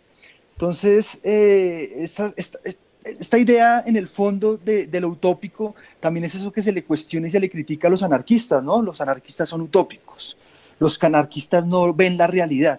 Entonces, 0.52 1.18
eh, 1.24 1.92
esta, 1.98 2.32
esta, 2.36 2.60
esta, 3.02 3.36
idea 3.36 3.82
en 3.84 3.96
el 3.96 4.06
fondo 4.06 4.56
de, 4.56 4.86
de, 4.86 5.00
lo 5.00 5.08
utópico 5.08 5.74
también 5.98 6.24
es 6.24 6.36
eso 6.36 6.52
que 6.52 6.62
se 6.62 6.70
le 6.70 6.84
cuestiona 6.84 7.26
y 7.26 7.30
se 7.30 7.40
le 7.40 7.50
critica 7.50 7.88
a 7.88 7.90
los 7.90 8.04
anarquistas, 8.04 8.62
¿no? 8.62 8.80
Los 8.80 9.00
anarquistas 9.00 9.48
son 9.48 9.62
utópicos, 9.62 10.36
los 10.78 11.02
anarquistas 11.02 11.66
no 11.66 11.92
ven 11.92 12.16
la 12.16 12.28
realidad. 12.28 12.78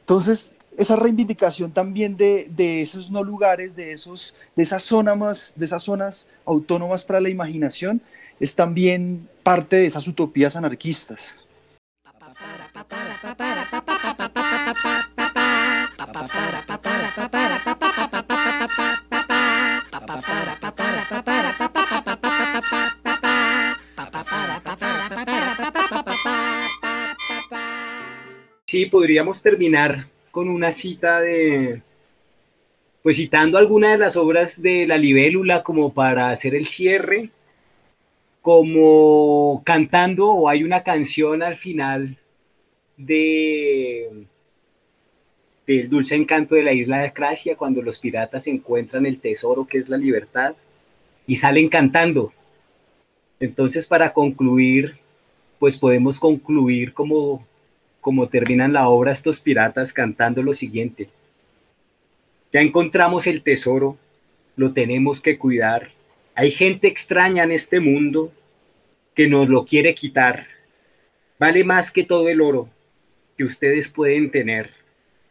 Entonces, 0.00 0.54
esa 0.78 0.94
reivindicación 0.94 1.72
también 1.72 2.16
de, 2.16 2.48
de, 2.50 2.82
esos 2.82 3.10
no 3.10 3.24
lugares, 3.24 3.74
de, 3.74 3.90
esos, 3.92 4.34
de, 4.54 4.62
esas 4.62 4.84
zonas, 4.84 5.52
de 5.56 5.64
esas 5.64 5.82
zonas 5.82 6.28
autónomas 6.46 7.04
para 7.04 7.20
la 7.20 7.28
imaginación, 7.28 8.00
es 8.38 8.54
también 8.54 9.28
parte 9.42 9.74
de 9.74 9.86
esas 9.86 10.06
utopías 10.06 10.54
anarquistas. 10.54 11.44
Sí, 28.66 28.86
podríamos 28.86 29.42
terminar 29.42 30.06
con 30.38 30.50
una 30.50 30.70
cita 30.70 31.20
de, 31.20 31.82
pues 33.02 33.16
citando 33.16 33.58
alguna 33.58 33.90
de 33.90 33.98
las 33.98 34.16
obras 34.16 34.62
de 34.62 34.86
la 34.86 34.96
libélula 34.96 35.64
como 35.64 35.92
para 35.92 36.30
hacer 36.30 36.54
el 36.54 36.68
cierre, 36.68 37.30
como 38.40 39.60
cantando 39.66 40.28
o 40.28 40.48
hay 40.48 40.62
una 40.62 40.84
canción 40.84 41.42
al 41.42 41.56
final 41.56 42.18
de 42.96 44.26
del 45.66 45.90
dulce 45.90 46.14
encanto 46.14 46.54
de 46.54 46.62
la 46.62 46.72
isla 46.72 46.98
de 46.98 47.12
Cracia 47.12 47.56
cuando 47.56 47.82
los 47.82 47.98
piratas 47.98 48.46
encuentran 48.46 49.06
el 49.06 49.18
tesoro 49.18 49.66
que 49.66 49.78
es 49.78 49.88
la 49.88 49.96
libertad 49.96 50.54
y 51.26 51.34
salen 51.34 51.68
cantando. 51.68 52.32
Entonces 53.40 53.88
para 53.88 54.12
concluir, 54.12 54.98
pues 55.58 55.76
podemos 55.76 56.20
concluir 56.20 56.94
como 56.94 57.44
como 58.00 58.28
terminan 58.28 58.72
la 58.72 58.88
obra 58.88 59.12
estos 59.12 59.40
piratas 59.40 59.92
cantando 59.92 60.42
lo 60.42 60.54
siguiente. 60.54 61.08
Ya 62.52 62.60
encontramos 62.60 63.26
el 63.26 63.42
tesoro, 63.42 63.98
lo 64.56 64.72
tenemos 64.72 65.20
que 65.20 65.38
cuidar. 65.38 65.90
Hay 66.34 66.50
gente 66.50 66.88
extraña 66.88 67.44
en 67.44 67.52
este 67.52 67.80
mundo 67.80 68.32
que 69.14 69.28
nos 69.28 69.48
lo 69.48 69.64
quiere 69.64 69.94
quitar. 69.94 70.46
Vale 71.38 71.64
más 71.64 71.90
que 71.90 72.04
todo 72.04 72.28
el 72.28 72.40
oro 72.40 72.68
que 73.36 73.44
ustedes 73.44 73.88
pueden 73.88 74.30
tener, 74.30 74.70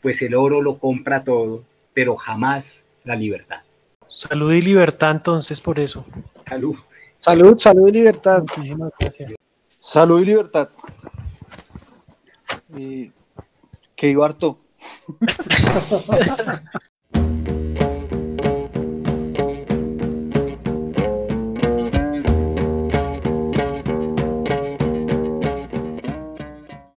pues 0.01 0.21
el 0.21 0.35
oro 0.35 0.61
lo 0.61 0.77
compra 0.77 1.23
todo, 1.23 1.63
pero 1.93 2.15
jamás 2.15 2.85
la 3.03 3.15
libertad. 3.15 3.61
Salud 4.07 4.53
y 4.53 4.61
libertad 4.61 5.11
entonces 5.11 5.59
por 5.59 5.79
eso. 5.79 6.05
Salud. 6.47 6.75
Salud, 7.17 7.57
salud 7.57 7.87
y 7.89 7.91
libertad. 7.91 8.41
Muchísimas 8.41 8.91
gracias. 8.99 9.33
Salud 9.79 10.21
y 10.21 10.25
libertad. 10.25 10.69
Eh, 12.77 13.11
que 13.95 14.09
iba 14.09 14.25
harto. 14.25 14.59